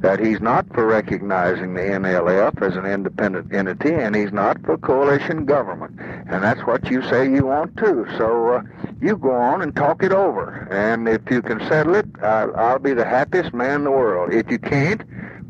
[0.05, 4.77] that he's not for recognizing the NLF as an independent entity, and he's not for
[4.77, 5.99] coalition government.
[5.99, 8.07] And that's what you say you want too.
[8.19, 8.63] So uh,
[9.01, 10.69] you go on and talk it over.
[10.71, 14.35] And if you can settle it, I, I'll be the happiest man in the world.
[14.35, 15.03] If you can't,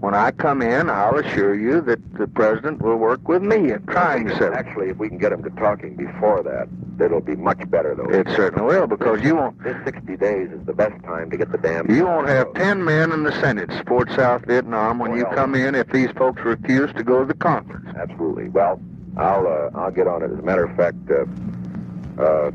[0.05, 3.87] when I come in, I'll assure you that the president will work with me in
[3.87, 4.53] trying to.
[4.53, 6.69] Actually, if we can get him to talking before that,
[7.03, 8.11] it'll be much better though.
[8.11, 11.51] It certainly will, because you won't This 60 days is the best time to get
[11.51, 11.91] the damn.
[11.91, 15.75] You won't have ten men in the Senate support South Vietnam when you come in
[15.75, 17.89] if these folks refuse to go to the conference.
[17.97, 18.51] Absolutely.
[18.51, 18.79] Well,
[19.17, 20.31] I'll uh, I'll get on it.
[20.31, 22.51] As a matter of fact, uh, uh,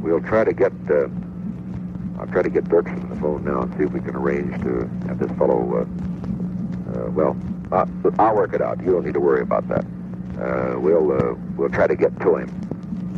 [0.00, 0.72] we'll try to get.
[2.24, 4.54] I'll try to get Dirksen on the phone now and see if we can arrange
[4.62, 5.60] to have this fellow.
[5.76, 5.80] Uh,
[7.06, 7.36] uh, well,
[7.70, 7.84] uh,
[8.18, 8.80] I'll work it out.
[8.80, 9.84] You don't need to worry about that.
[10.40, 12.48] Uh, we'll uh, we'll try to get to him,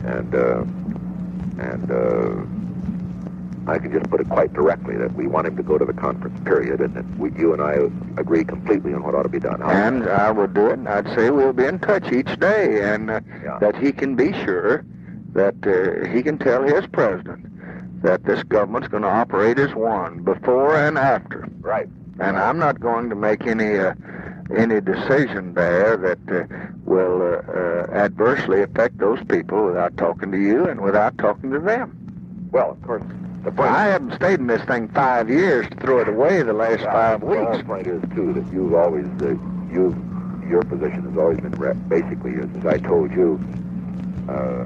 [0.05, 0.63] and uh,
[1.63, 5.79] and uh, I can just put it quite directly that we want him to go
[5.79, 6.39] to the conference.
[6.45, 7.75] Period, and that we, you and I
[8.21, 9.61] agree completely on what ought to be done.
[9.61, 10.85] How- And I would do it.
[10.85, 13.21] I'd say we'll be in touch each day, and uh,
[13.61, 14.85] that he can be sure
[15.33, 17.47] that uh, he can tell his president
[18.03, 21.49] that this government's going to operate as one before and after.
[21.61, 21.89] Right.
[22.19, 23.95] And I'm not going to make any uh,
[24.55, 26.47] any decision there that uh,
[26.85, 31.59] will uh, uh, adversely affect those people without talking to you and without talking to
[31.59, 32.49] them.
[32.53, 33.03] Well, of course,
[33.43, 33.71] the point.
[33.71, 37.23] I haven't stayed in this thing five years to throw it away the last five
[37.23, 37.59] well, weeks.
[37.59, 39.31] The point is too that you've always uh,
[39.71, 39.95] you
[40.49, 43.41] your position has always been basically as I told you.
[44.29, 44.65] Uh,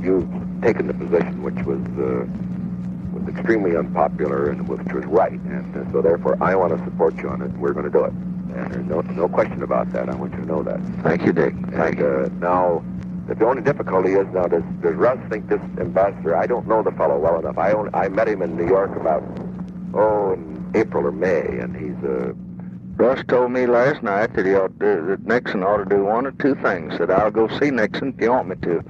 [0.00, 0.28] you've
[0.62, 2.47] taken the position which was uh, was
[3.28, 7.28] extremely unpopular and which was right, and uh, so therefore I want to support you
[7.28, 7.50] on it.
[7.52, 10.08] We're going to do it, and there's no no question about that.
[10.08, 10.80] I want you to know that.
[11.02, 11.54] Thank you, Dick.
[11.72, 12.84] And uh, now,
[13.26, 16.36] the only difficulty is now does does Rusk think this ambassador?
[16.36, 17.58] I don't know the fellow well enough.
[17.58, 19.22] I only, I met him in New York about
[19.94, 22.32] oh in April or May, and he's uh,
[22.98, 26.26] Rusk told me last night that he ought to, that Nixon ought to do one
[26.26, 26.98] or two things.
[26.98, 28.82] That I'll go see Nixon if you want me to.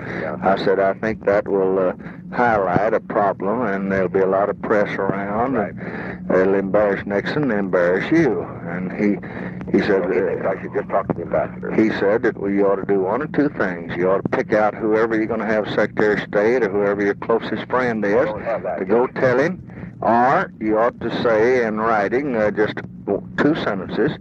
[0.42, 1.92] I said I think that will uh,
[2.34, 7.50] highlight a problem, and there'll be a lot of press around, and it'll embarrass Nixon,
[7.50, 8.40] embarrass you.
[8.66, 9.18] And he
[9.76, 11.74] he said thinks I should just talk to the ambassador.
[11.74, 13.94] he said that well, you ought to do one or two things.
[13.94, 17.04] You ought to pick out whoever you're going to have Secretary of State or whoever
[17.04, 22.34] your closest friend is to go tell him, or you ought to say in writing
[22.34, 22.78] uh, just
[23.38, 24.12] two sentences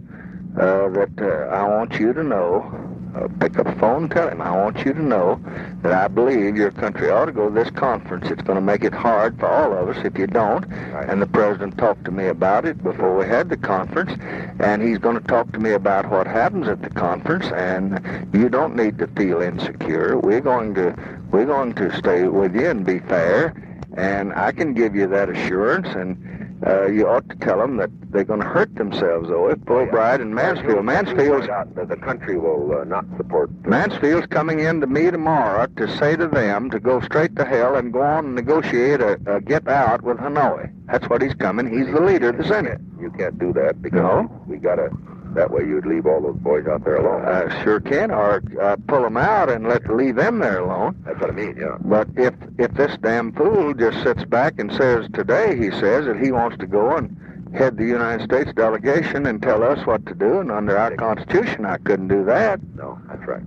[0.58, 2.84] uh, that uh, I want you to know.
[3.16, 5.40] Uh, pick up the phone and tell him, I want you to know
[5.82, 8.30] that I believe your country ought to go to this conference.
[8.30, 10.64] It's going to make it hard for all of us if you don't.
[10.70, 14.12] And the president talked to me about it before we had the conference,
[14.60, 17.46] and he's going to talk to me about what happens at the conference.
[17.46, 20.18] And you don't need to feel insecure.
[20.18, 20.94] We're going to
[21.30, 23.54] we're going to stay with you and be fair.
[23.96, 25.88] And I can give you that assurance.
[25.88, 29.58] And uh, you ought to tell them that they're going to hurt themselves, though, if
[29.60, 30.84] Fulbright and Mansfield.
[30.84, 33.50] Mansfield's the country will uh, not support.
[33.64, 37.76] Mansfield's coming in to me tomorrow to say to them to go straight to hell
[37.76, 40.72] and go on and negotiate a, a get out with Hanoi.
[40.86, 41.66] That's what he's coming.
[41.68, 42.80] He's the leader of the Senate.
[43.00, 44.90] You can't do that because we got to.
[45.34, 47.24] That way, you'd leave all those boys out there alone.
[47.24, 51.00] I sure can, or uh, pull them out and let leave them there alone.
[51.04, 51.76] That's what I mean, yeah.
[51.80, 56.18] But if if this damn fool just sits back and says today, he says that
[56.20, 57.16] he wants to go and
[57.54, 61.64] head the United States delegation and tell us what to do, and under our Constitution,
[61.64, 62.60] I couldn't do that.
[62.74, 63.42] No, that's right.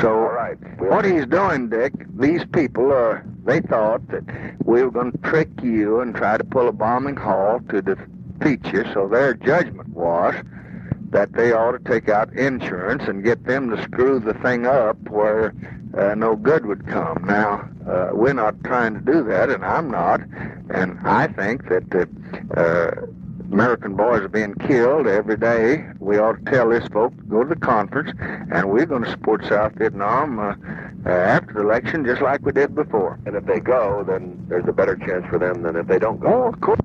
[0.00, 0.28] So
[0.78, 4.24] what he's doing, Dick, these people are they thought that
[4.64, 8.64] we were going to trick you and try to pull a bombing halt to defeat
[8.72, 8.84] you.
[8.94, 10.34] So their judgment was
[11.14, 14.98] that they ought to take out insurance and get them to screw the thing up
[15.08, 15.54] where
[15.96, 17.24] uh, no good would come.
[17.24, 20.20] Now, uh, we're not trying to do that, and I'm not.
[20.70, 23.06] And I think that uh, uh,
[23.52, 25.86] American boys are being killed every day.
[26.00, 28.10] We ought to tell this folk to go to the conference,
[28.50, 30.56] and we're going to support South Vietnam uh,
[31.06, 33.20] uh, after the election, just like we did before.
[33.24, 36.18] And if they go, then there's a better chance for them than if they don't
[36.18, 36.26] go.
[36.26, 36.80] Oh, of course.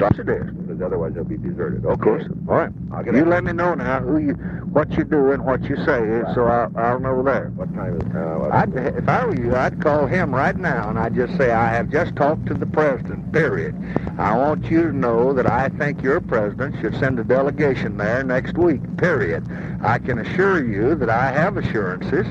[0.00, 0.50] It is.
[0.52, 1.84] Because otherwise they'll be deserted.
[1.84, 1.92] Okay.
[1.92, 2.24] Of course.
[2.48, 2.70] All right.
[2.92, 3.28] I'll get You out.
[3.28, 6.72] let me know now who you, what you do and what you say, so I'll,
[6.76, 7.50] I'll know there.
[7.56, 8.50] What time is it uh, now?
[8.52, 11.68] I'd, if I were you, I'd call him right now and I'd just say, I
[11.70, 13.74] have just talked to the president, period.
[14.18, 18.22] I want you to know that I think your president should send a delegation there
[18.22, 19.44] next week, period.
[19.82, 22.26] I can assure you that I have assurances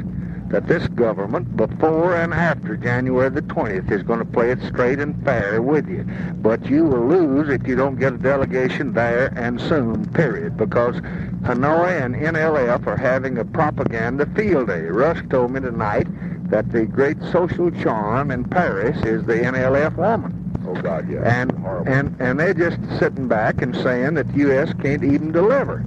[0.50, 5.00] that this government, before and after January the 20th, is going to play it straight
[5.00, 6.04] and fair with you.
[6.36, 10.96] But you will lose if you don't get a delegation there and soon, period, because
[11.42, 14.82] Hanoi and NLF are having a propaganda field day.
[14.82, 16.08] Rusk told me tonight
[16.50, 20.42] that the great social charm in Paris is the NLF woman.
[20.68, 21.22] Oh, God, yeah.
[21.24, 21.52] And,
[21.88, 24.74] and, and they're just sitting back and saying that the U.S.
[24.82, 25.84] can't even deliver.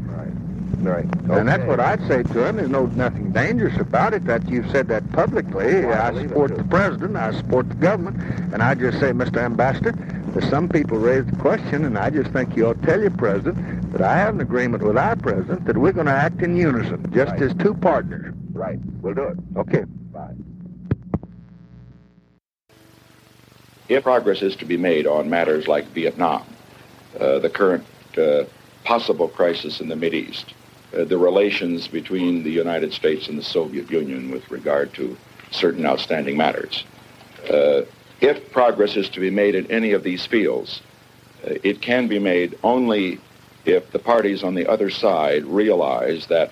[0.78, 1.04] Right.
[1.30, 2.56] And that's what I'd say to him.
[2.56, 5.84] There's no nothing dangerous about it that you've said that publicly.
[5.84, 7.16] I support the president.
[7.16, 8.20] I support the government.
[8.52, 9.38] And I just say, Mr.
[9.38, 9.92] Ambassador,
[10.34, 13.10] that some people raised the question, and I just think you ought to tell your
[13.10, 16.56] president that I have an agreement with our president that we're going to act in
[16.56, 18.34] unison, just as two partners.
[18.52, 18.78] Right.
[19.00, 19.38] We'll do it.
[19.56, 19.84] Okay.
[20.12, 20.34] Bye.
[23.88, 26.44] If progress is to be made on matters like Vietnam,
[27.18, 27.84] uh, the current
[28.16, 28.44] uh,
[28.84, 30.52] possible crisis in the Mideast,
[30.96, 35.16] uh, the relations between the United States and the Soviet Union with regard to
[35.50, 36.84] certain outstanding matters,
[37.50, 37.82] uh,
[38.20, 40.82] if progress is to be made in any of these fields,
[41.46, 43.20] uh, it can be made only
[43.64, 46.50] if the parties on the other side realize that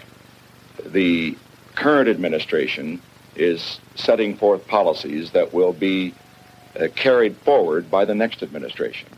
[0.85, 1.37] the
[1.75, 3.01] current administration
[3.35, 6.15] is setting forth policies that will be
[6.79, 9.09] uh, carried forward by the next administration.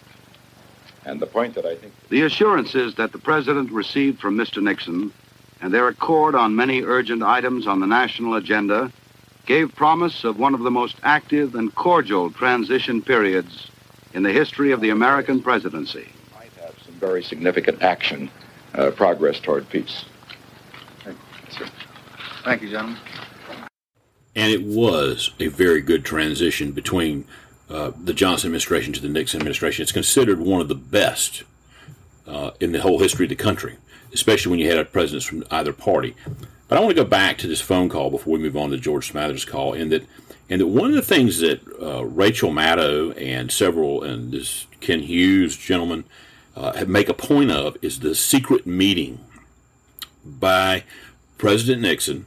[1.08, 4.62] And the point that I think The assurances that the President received from Mr.
[4.62, 5.10] Nixon
[5.62, 8.92] and their accord on many urgent items on the national agenda
[9.46, 13.70] gave promise of one of the most active and cordial transition periods
[14.12, 16.06] in the history of the American presidency.
[16.34, 18.30] Might have some very significant action,
[18.74, 20.04] uh, progress toward peace.
[22.44, 22.98] Thank you, gentlemen.
[24.36, 27.26] And it was a very good transition between
[27.70, 29.82] uh, the Johnson administration to the Nixon administration.
[29.82, 31.44] It's considered one of the best
[32.26, 33.76] uh, in the whole history of the country,
[34.12, 36.14] especially when you had presidents from either party.
[36.68, 38.78] But I want to go back to this phone call before we move on to
[38.78, 40.04] George Smathers' call, and that
[40.50, 45.00] and that one of the things that uh, Rachel Maddow and several and this Ken
[45.00, 46.04] Hughes gentleman
[46.56, 49.20] uh, have make a point of is the secret meeting
[50.24, 50.84] by
[51.38, 52.26] President Nixon,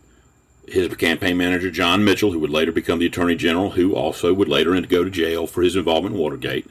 [0.71, 4.47] his campaign manager John Mitchell, who would later become the Attorney General, who also would
[4.47, 6.69] later go to jail for his involvement in Watergate,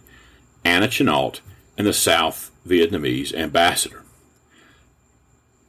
[0.64, 1.40] Anna Chennault,
[1.76, 4.02] and the South Vietnamese ambassador.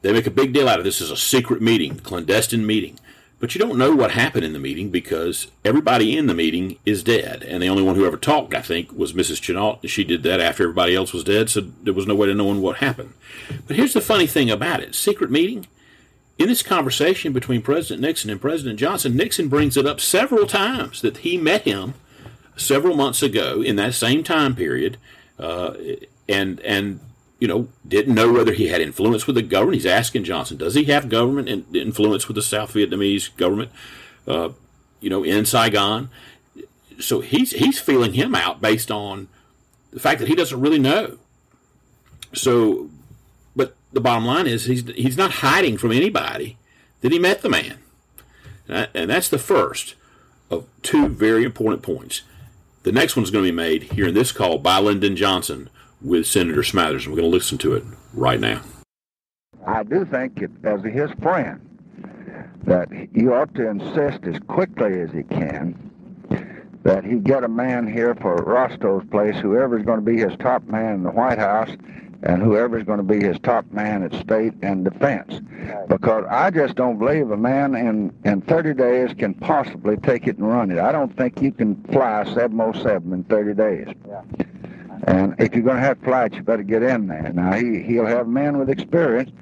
[0.02, 2.98] They make a big deal out of this as a secret meeting, clandestine meeting.
[3.38, 7.02] But you don't know what happened in the meeting because everybody in the meeting is
[7.02, 7.42] dead.
[7.42, 9.40] And the only one who ever talked, I think, was Mrs.
[9.40, 9.88] Chennault.
[9.88, 12.60] She did that after everybody else was dead, so there was no way to knowing
[12.60, 13.14] what happened.
[13.66, 15.66] But here's the funny thing about it secret meeting.
[16.42, 21.00] In this conversation between President Nixon and President Johnson, Nixon brings it up several times
[21.00, 21.94] that he met him
[22.56, 24.96] several months ago in that same time period,
[25.38, 25.74] uh,
[26.28, 26.98] and and
[27.38, 29.76] you know, didn't know whether he had influence with the government.
[29.76, 33.70] He's asking Johnson, does he have government influence with the South Vietnamese government,
[34.26, 34.48] uh,
[35.00, 36.10] you know, in Saigon?
[36.98, 39.28] So he's he's feeling him out based on
[39.92, 41.18] the fact that he doesn't really know.
[42.32, 42.90] So,
[43.92, 46.58] the bottom line is he's he's not hiding from anybody
[47.00, 47.78] that he met the man,
[48.68, 49.94] and that's the first
[50.50, 52.22] of two very important points.
[52.82, 55.70] The next one's going to be made here in this call by Lyndon Johnson
[56.00, 57.06] with Senator Smathers.
[57.06, 58.62] We're going to listen to it right now.
[59.64, 61.60] I do think, it, as his friend,
[62.64, 65.90] that he ought to insist as quickly as he can
[66.82, 70.64] that he get a man here for Rostow's place, whoever's going to be his top
[70.64, 71.70] man in the White House,
[72.22, 75.40] and whoever's going to be his top man at state and defense.
[75.88, 80.38] Because I just don't believe a man in, in 30 days can possibly take it
[80.38, 80.78] and run it.
[80.78, 83.94] I don't think you can fly 707 in 30 days.
[84.08, 84.22] Yeah.
[85.04, 87.32] And if you're going to have flights, you better get in there.
[87.32, 89.32] Now, he, he'll have men with experience,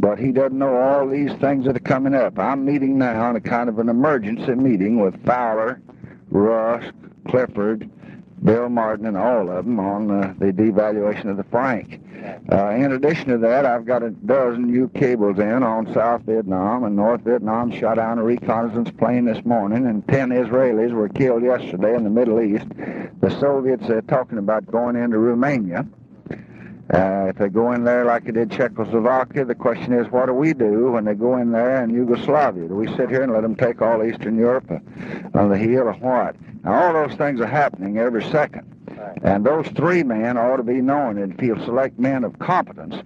[0.00, 2.36] but he doesn't know all these things that are coming up.
[2.36, 5.80] I'm meeting now in a kind of an emergency meeting with Fowler,
[6.30, 6.92] Rusk,
[7.28, 7.88] Clifford,
[8.44, 11.98] Bill Martin, and all of them on uh, the devaluation of the franc.
[12.52, 16.84] Uh, in addition to that, I've got a dozen new cables in on South Vietnam
[16.84, 21.42] and North Vietnam shot down a reconnaissance plane this morning, and 10 Israelis were killed
[21.42, 22.66] yesterday in the Middle East.
[23.20, 25.86] The Soviets are talking about going into Romania.
[26.92, 30.34] Uh, if they go in there like they did Czechoslovakia, the question is, what do
[30.34, 32.68] we do when they go in there in Yugoslavia?
[32.68, 34.70] Do we sit here and let them take all Eastern Europe
[35.34, 36.36] on the heel or what?
[36.62, 38.70] Now, all those things are happening every second.
[39.22, 42.96] And those three men ought to be known, and if he'll select men of competence,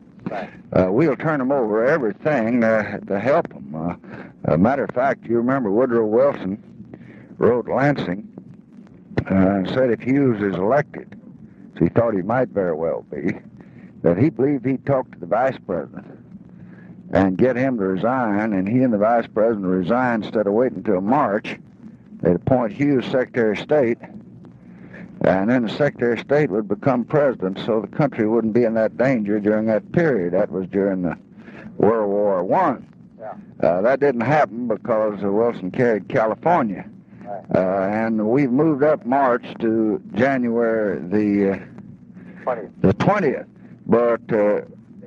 [0.73, 3.99] uh, we'll turn them over everything uh, to help them.
[4.47, 6.63] Uh, matter of fact, you remember Woodrow Wilson
[7.39, 8.29] wrote Lansing
[9.31, 11.19] uh, and said if Hughes is elected,
[11.79, 13.39] so he thought he might very well be,
[14.03, 16.07] that he believed he'd talk to the vice president
[17.11, 20.79] and get him to resign, and he and the vice president resign instead of waiting
[20.79, 21.59] until March.
[22.21, 23.99] They'd appoint Hughes Secretary of State,
[25.23, 28.75] and then the Secretary of State would become president, so the country wouldn't be in
[28.75, 30.35] that danger during that period.
[30.35, 31.17] That was during the
[31.77, 32.87] World War One.
[33.19, 33.35] Yeah.
[33.63, 36.85] Uh, that didn't happen because Wilson carried California,
[37.25, 37.45] right.
[37.55, 43.47] uh, and we've moved up March to January the uh, the twentieth.
[43.89, 44.63] But uh,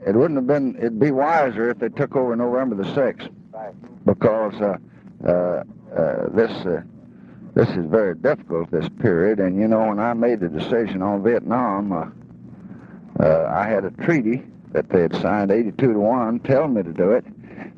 [0.06, 0.76] it wouldn't have been.
[0.78, 3.74] It'd be wiser if they took over November the sixth, right.
[4.06, 5.64] because uh,
[6.34, 6.52] this
[7.54, 9.40] this is very difficult, this period.
[9.40, 12.06] And, you know, when I made the decision on Vietnam, uh,
[13.20, 16.94] uh, I had a treaty that they had signed 82 to 1 telling me to
[16.94, 17.26] do it.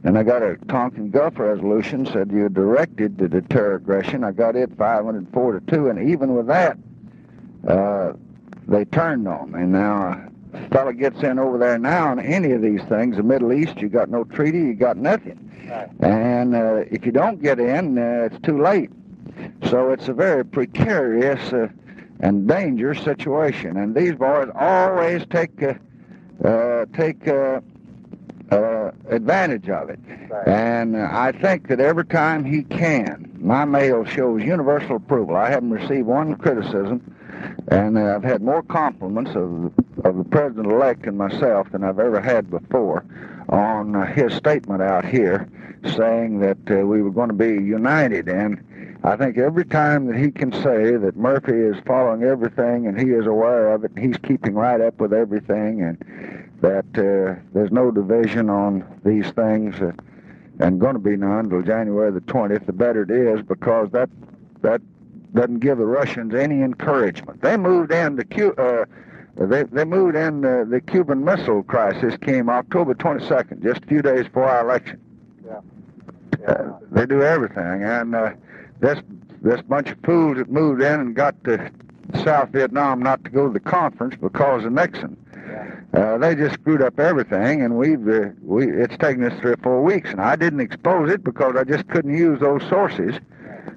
[0.04, 4.24] And I got a Tonkin Gulf resolution said you directed to deter aggression.
[4.24, 5.90] I got it 504 to 2.
[5.90, 6.78] And even with that,
[7.68, 8.14] uh,
[8.68, 9.64] they turned on me.
[9.64, 13.54] Now, a fellow gets in over there now on any of these things, the Middle
[13.54, 15.52] East, you got no treaty, you got nothing.
[15.68, 15.90] Right.
[16.02, 18.92] And uh, if you don't get in, uh, it's too late.
[19.70, 21.70] So it's a very precarious uh,
[22.20, 23.78] and dangerous situation.
[23.78, 25.74] And these boys always take uh,
[26.44, 27.62] uh, take uh,
[28.52, 30.00] uh, advantage of it.
[30.30, 30.48] Right.
[30.48, 35.36] And I think that every time he can, my mail shows universal approval.
[35.36, 37.16] I haven't received one criticism,
[37.70, 39.72] and I've had more compliments of
[40.04, 43.06] of the president-elect and myself than I've ever had before
[43.50, 45.50] on uh, his statement out here,
[45.96, 48.28] saying that uh, we were going to be united.
[48.28, 53.00] And I think every time that he can say that Murphy is following everything and
[53.00, 57.40] he is aware of it and he's keeping right up with everything and that uh,
[57.54, 59.92] there's no division on these things uh,
[60.60, 64.10] and going to be none until January the 20th, the better it is because that
[64.62, 64.82] that
[65.34, 67.42] doesn't give the Russians any encouragement.
[67.42, 68.86] They moved in the Cu- uh,
[69.36, 74.02] they they moved in uh, the Cuban Missile Crisis came October 22nd, just a few
[74.02, 75.00] days before our election.
[75.46, 75.60] Yeah.
[76.48, 78.32] Uh, they do everything, and uh,
[78.80, 79.00] this
[79.42, 81.72] this bunch of fools that moved in and got to
[82.24, 85.18] South Vietnam not to go to the conference because of Nixon.
[85.94, 89.58] Uh, they just screwed up everything, and we've uh, we it's taken us three or
[89.58, 93.16] four weeks, and I didn't expose it because I just couldn't use those sources,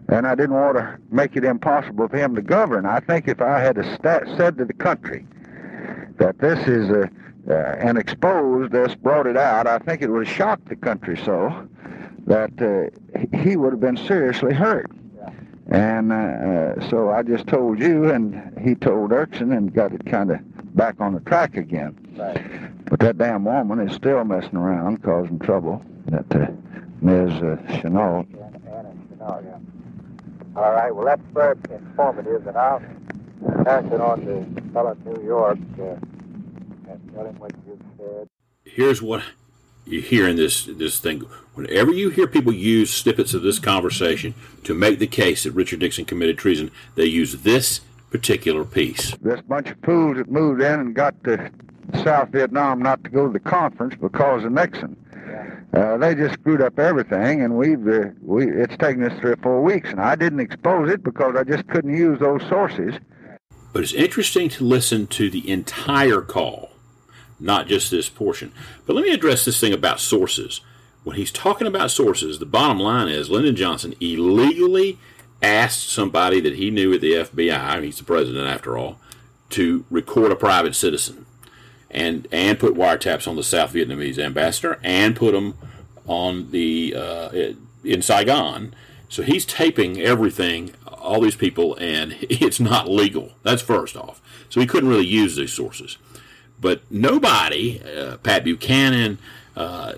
[0.09, 2.87] and I didn't want to make it impossible for him to govern.
[2.87, 5.27] I think if I had said to the country
[6.19, 7.11] that this is a
[7.49, 11.16] uh, and exposed this, brought it out, I think it would have shocked the country
[11.16, 11.69] so
[12.27, 14.91] that uh, he would have been seriously hurt.
[15.69, 20.07] And uh, uh, so I just told you, and he told Dirksen, and got it
[20.07, 20.39] kind of
[20.77, 21.97] back on the track again.
[22.16, 22.85] Right.
[22.87, 25.85] But that damn woman is still messing around, causing trouble.
[26.07, 26.51] That uh,
[27.01, 27.31] Ms.
[27.43, 28.27] Uh, Chennault.
[28.69, 29.56] Anna Chennault, yeah.
[30.57, 32.81] All right, well, that's very informative, and I'll
[33.62, 37.78] pass it on to the fellow in New York uh, and tell him what you've
[37.99, 38.27] said.
[38.65, 39.23] Here's what
[39.85, 41.20] you hear in this this thing.
[41.55, 44.35] Whenever you hear people use snippets of this conversation
[44.65, 49.15] to make the case that Richard Nixon committed treason, they use this particular piece.
[49.20, 51.51] This bunch of fools that moved in and got to
[52.03, 54.97] South Vietnam not to go to the conference because of Nixon.
[55.73, 59.37] Uh, they just screwed up everything, and we've uh, we it's taken us three or
[59.37, 62.95] four weeks, and I didn't expose it because I just couldn't use those sources.
[63.73, 66.71] But it's interesting to listen to the entire call,
[67.39, 68.53] not just this portion.
[68.87, 70.63] But let me address this thing about sources.
[71.05, 74.99] When he's talking about sources, the bottom line is Lyndon Johnson illegally
[75.43, 78.99] asked somebody that he knew at the FBI, he's the president after all,
[79.51, 81.26] to record a private citizen
[81.97, 85.56] and and put wiretaps on the South Vietnamese ambassador and put them
[86.06, 87.31] on the uh,
[87.82, 88.74] in Saigon.
[89.09, 93.32] So he's taping everything, all these people, and it's not legal.
[93.43, 94.20] That's first off.
[94.51, 95.97] So he couldn't really use these sources.
[96.60, 99.18] But nobody, uh, Pat Buchanan,
[99.56, 99.93] uh,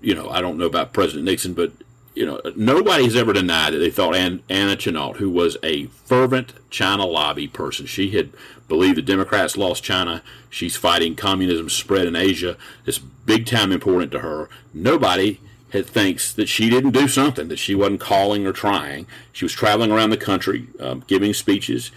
[0.00, 1.72] you know, I don't know about President Nixon, but
[2.14, 5.86] you know, nobody has ever denied that they thought Ann, Anna Chennault, who was a
[5.86, 8.30] fervent China lobby person, she had
[8.68, 10.22] believed the Democrats lost China.
[10.48, 12.56] She's fighting communism spread in Asia.
[12.86, 14.48] It's big time important to her.
[14.72, 19.06] Nobody had, thinks that she didn't do something, that she wasn't calling or trying.
[19.32, 21.90] She was traveling around the country, um, giving speeches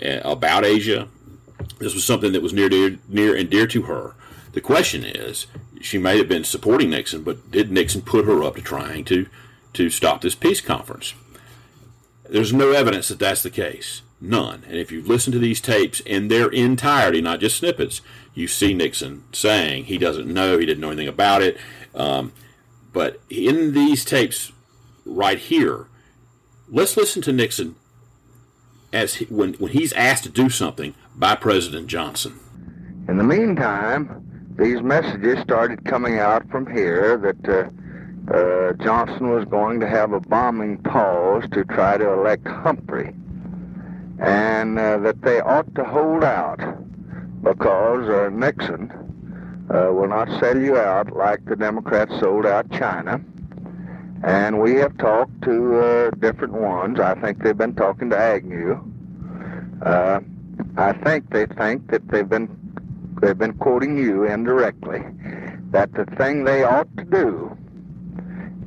[0.00, 1.08] uh, about Asia.
[1.78, 4.14] This was something that was near, dear, near and dear to her.
[4.52, 5.46] The question is,
[5.80, 9.26] she may have been supporting Nixon, but did Nixon put her up to trying to
[9.74, 11.14] to stop this peace conference.
[12.28, 14.02] There's no evidence that that's the case.
[14.20, 14.62] None.
[14.66, 18.00] And if you listen to these tapes in their entirety, not just snippets,
[18.34, 21.58] you see Nixon saying he doesn't know, he didn't know anything about it.
[21.94, 22.32] Um,
[22.92, 24.52] but in these tapes
[25.04, 25.86] right here,
[26.68, 27.74] let's listen to Nixon
[28.92, 32.38] as he, when when he's asked to do something by President Johnson.
[33.08, 37.48] In the meantime, these messages started coming out from here that.
[37.48, 37.70] Uh,
[38.28, 43.14] uh, Johnson was going to have a bombing pause to try to elect Humphrey,
[44.18, 46.60] and uh, that they ought to hold out
[47.42, 48.90] because uh, Nixon
[49.70, 53.20] uh, will not sell you out like the Democrats sold out China.
[54.24, 57.00] And we have talked to uh, different ones.
[57.00, 58.80] I think they've been talking to Agnew.
[59.84, 60.20] Uh,
[60.76, 62.48] I think they think that they've been
[63.20, 65.02] they've been quoting you indirectly.
[65.72, 67.56] That the thing they ought to do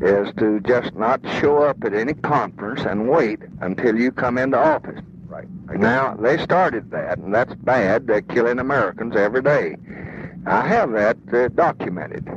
[0.02, 4.58] is to just not show up at any conference and wait until you come into
[4.58, 5.02] office.
[5.28, 5.48] Right.
[5.80, 8.08] Now, they started that, and that's bad.
[8.08, 9.78] They're killing Americans every day.
[10.46, 12.28] I have that uh, documented.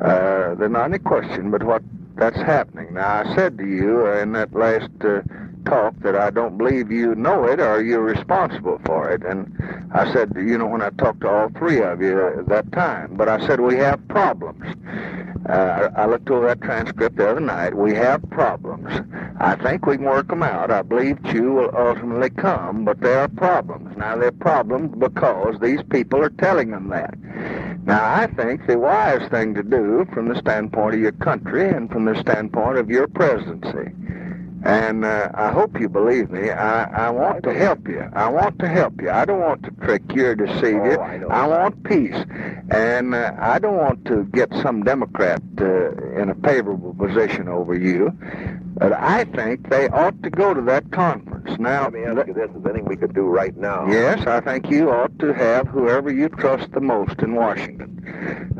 [0.00, 1.82] Uh, there's not any question but what
[2.16, 2.94] that's happening.
[2.94, 5.22] Now, I said to you uh, in that last uh,
[5.64, 9.22] talk that I don't believe you know it or you're responsible for it.
[9.22, 9.52] And
[9.92, 13.14] I said, you know, when I talked to all three of you at that time,
[13.14, 14.64] but I said we have problems.
[15.48, 17.74] Uh, I looked over that transcript the other night.
[17.74, 18.88] We have problems.
[19.40, 20.70] I think we can work them out.
[20.70, 23.96] I believe Thieu will ultimately come, but there are problems.
[23.96, 27.18] Now, they're problems because these people are telling them that.
[27.84, 31.90] Now, I think the wise thing to do from the standpoint of your country and
[31.90, 33.92] from the standpoint of your presidency
[34.62, 36.50] And uh, I hope you believe me.
[36.50, 38.06] I, I want to help you.
[38.12, 39.10] I want to help you.
[39.10, 40.98] I don't want to trick you or deceive you.
[40.98, 41.44] Oh, I.
[41.44, 42.16] I want peace.
[42.70, 47.74] And uh, I don't want to get some Democrat uh, in a favorable position over
[47.74, 48.16] you.
[48.76, 51.58] But I think they ought to go to that conference.
[51.58, 53.86] Now, Let me ask you this: Is anything we could do right now?
[53.88, 57.88] Yes, I think you ought to have whoever you trust the most in Washington.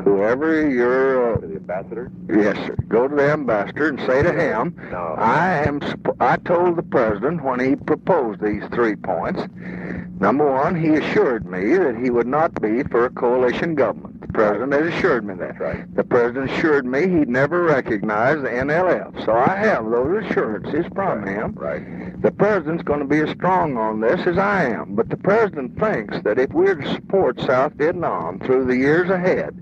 [0.03, 2.11] Whoever your uh, The ambassador?
[2.29, 2.75] yes, sir.
[2.87, 5.15] Go to the ambassador and say to him, No.
[5.17, 5.79] I am.
[6.19, 9.41] I told the president when he proposed these three points.
[10.19, 14.21] Number one, he assured me that he would not be for a coalition government.
[14.21, 15.59] The president has assured me that.
[15.59, 15.95] Right.
[15.95, 19.25] The president assured me he'd never recognize the NLF.
[19.25, 21.53] So I have those assurances from him.
[21.53, 22.21] Right.
[22.21, 25.79] The president's going to be as strong on this as I am, but the president
[25.79, 29.57] thinks that if we're to support South Vietnam through the years ahead,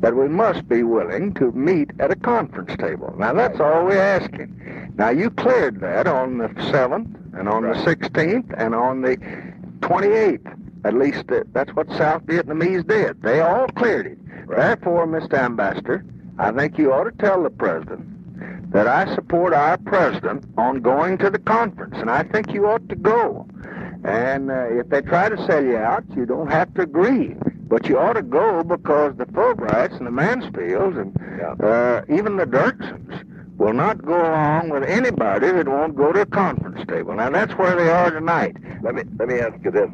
[0.00, 3.14] that we must be willing to meet at a conference table.
[3.18, 4.94] Now that's all we're asking.
[4.96, 9.16] Now you cleared that on the 7th and on the 16th and on the
[9.80, 10.56] 28th.
[10.84, 13.20] At least that's what South Vietnamese did.
[13.20, 14.18] They all cleared it.
[14.48, 15.34] Therefore, Mr.
[15.34, 16.02] Ambassador,
[16.38, 18.08] I think you ought to tell the president
[18.70, 22.88] that I support our president on going to the conference, and I think you ought
[22.88, 23.46] to go.
[24.04, 27.36] And uh, if they try to sell you out, you don't have to agree.
[27.68, 31.16] But you ought to go because the Fulbrights and the Mansfields and
[31.62, 33.24] uh, even the Dirksens
[33.58, 37.14] will not go along with anybody that won't go to a conference table.
[37.14, 38.56] Now that's where they are tonight.
[38.82, 39.90] Let me let me ask you this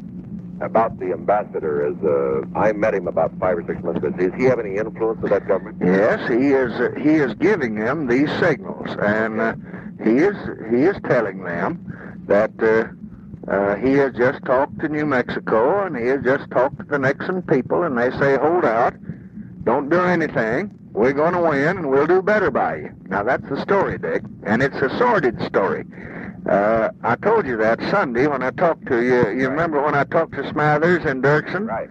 [0.60, 1.86] about the ambassador.
[1.86, 4.10] Is uh, I met him about five or six months ago.
[4.10, 5.78] Does he have any influence with that government?
[5.84, 6.72] Yes, he is.
[6.72, 9.54] Uh, he is giving them these signals, and uh,
[10.02, 10.36] he is
[10.70, 15.96] he is telling them that uh, uh, he has just talked to New Mexico, and
[15.96, 18.94] he has just talked to the Nixon people, and they say, "Hold out,
[19.64, 20.76] don't do anything.
[20.92, 24.22] We're going to win, and we'll do better by you." Now that's the story, Dick,
[24.44, 25.84] and it's a sordid story.
[26.48, 29.30] Uh, I told you that Sunday when I talked to you.
[29.30, 31.66] You remember when I talked to Smathers and Dirksen?
[31.66, 31.88] Right.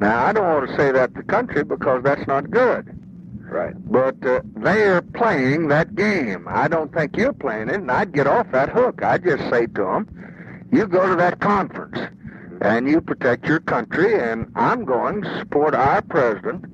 [0.00, 2.98] Now I don't want to say that to the country because that's not good.
[3.42, 3.74] Right.
[3.90, 6.46] But uh, they are playing that game.
[6.48, 9.02] I don't think you're playing it, and I'd get off that hook.
[9.02, 11.98] I'd just say to them, you go to that conference,
[12.60, 16.64] and you protect your country, and I'm going to support our president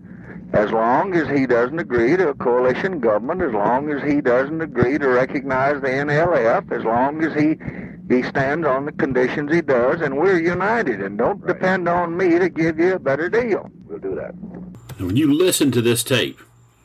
[0.54, 4.60] as long as he doesn't agree to a coalition government, as long as he doesn't
[4.60, 7.56] agree to recognize the NLF, as long as he
[8.08, 12.38] he stands on the conditions he does, and we're united, and don't depend on me
[12.38, 13.70] to give you a better deal.
[13.86, 14.34] We'll do that.
[14.98, 16.38] And when you listen to this tape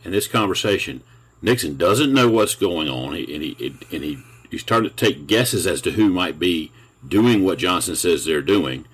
[0.03, 1.03] and this conversation,
[1.41, 4.17] Nixon doesn't know what's going on, and he and he
[4.49, 6.71] he's starting to take guesses as to who might be
[7.07, 8.85] doing what Johnson says they're doing.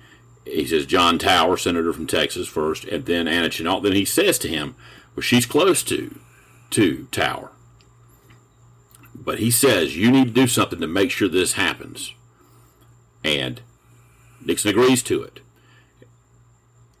[0.46, 3.82] He says John Tower, senator from Texas, first, and then Anna Chennault.
[3.82, 4.74] Then he says to him,
[5.14, 6.18] "Well, she's close to
[6.70, 7.50] to Tower."
[9.14, 12.14] But he says you need to do something to make sure this happens,
[13.24, 13.60] and
[14.44, 15.40] Nixon agrees to it.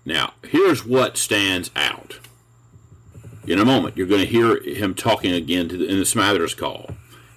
[0.04, 2.18] Now, here's what stands out.
[3.46, 6.90] In a moment, you're going to hear him talking again the, in the Smathers call.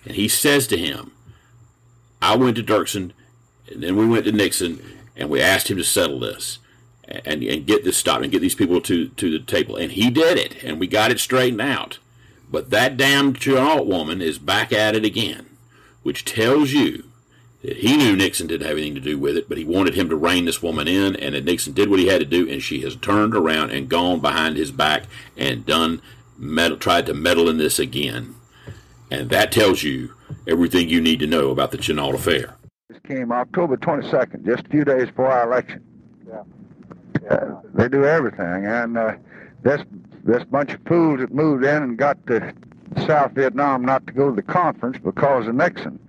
[0.06, 1.12] And he says to him,
[2.22, 3.12] I went to Dirksen,
[3.72, 4.82] and then we went to Nixon,
[5.20, 6.60] and we asked him to settle this
[7.04, 9.76] and, and get this stopped and get these people to, to the table.
[9.76, 12.00] And he did it, and we got it straightened out.
[12.50, 15.46] But that damn Chennault woman is back at it again,
[16.02, 17.04] which tells you
[17.62, 20.08] that he knew Nixon didn't have anything to do with it, but he wanted him
[20.10, 22.64] to rein this woman in, and that Nixon did what he had to do, and
[22.64, 25.04] she has turned around and gone behind his back
[25.36, 26.02] and done
[26.38, 28.36] meddle, tried to meddle in this again.
[29.12, 30.14] And that tells you
[30.48, 32.56] everything you need to know about the Chennault affair.
[32.90, 35.84] This came October 22nd, just a few days before our election.
[36.28, 36.42] Yeah.
[37.30, 39.14] Uh, they do everything, and uh,
[39.62, 39.84] this
[40.24, 42.52] this bunch of fools that moved in and got to
[43.06, 46.00] South Vietnam not to go to the conference because of Nixon.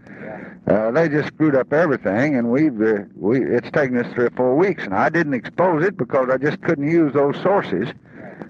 [0.69, 4.31] Uh, they just screwed up everything, and we've uh, we it's taken us three or
[4.31, 7.89] four weeks, and I didn't expose it because I just couldn't use those sources,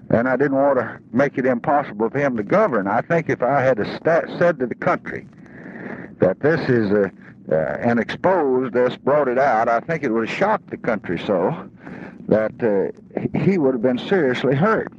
[0.09, 2.87] and I didn't want to make it impossible for him to govern.
[2.87, 5.27] I think if I had a sta said to the country
[6.19, 7.11] that this is a
[7.51, 11.19] uh, and exposed this, brought it out, I think it would have shocked the country
[11.19, 11.69] so
[12.27, 14.91] that uh, he would have been seriously hurt.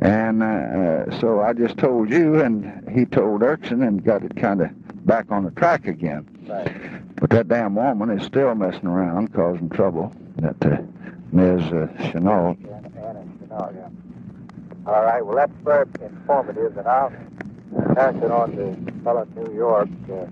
[0.00, 4.34] And uh, uh, so I just told you, and he told Dirksen, and got it
[4.36, 4.70] kind of
[5.06, 6.26] back on the track again.
[6.48, 7.16] Right.
[7.16, 10.12] But that damn woman is still messing around, causing trouble.
[10.36, 10.78] That uh,
[11.32, 11.62] Ms.
[11.64, 12.56] Uh, Chennault.
[12.96, 14.90] Anna Chennault, yeah.
[14.90, 17.12] All right, well, that's very informative, and I'll
[17.94, 20.26] pass it on to fellow New York uh,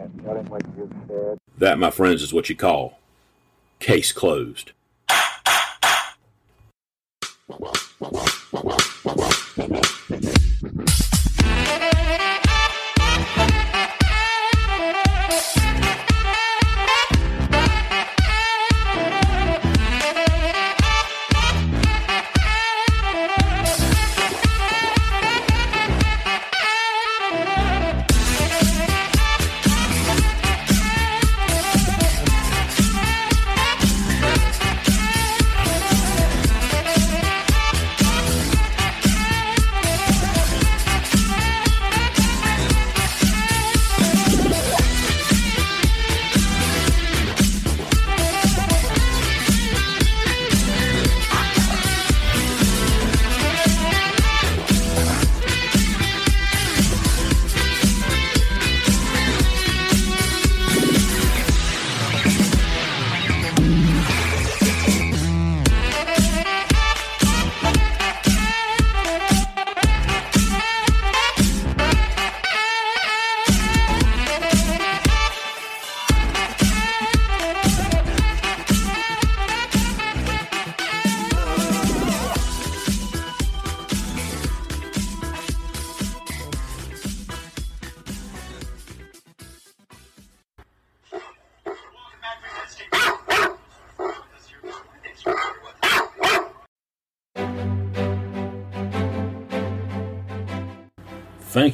[0.00, 1.38] and tell him what you've said.
[1.58, 2.98] That, my friends, is what you call
[3.78, 4.72] case closed.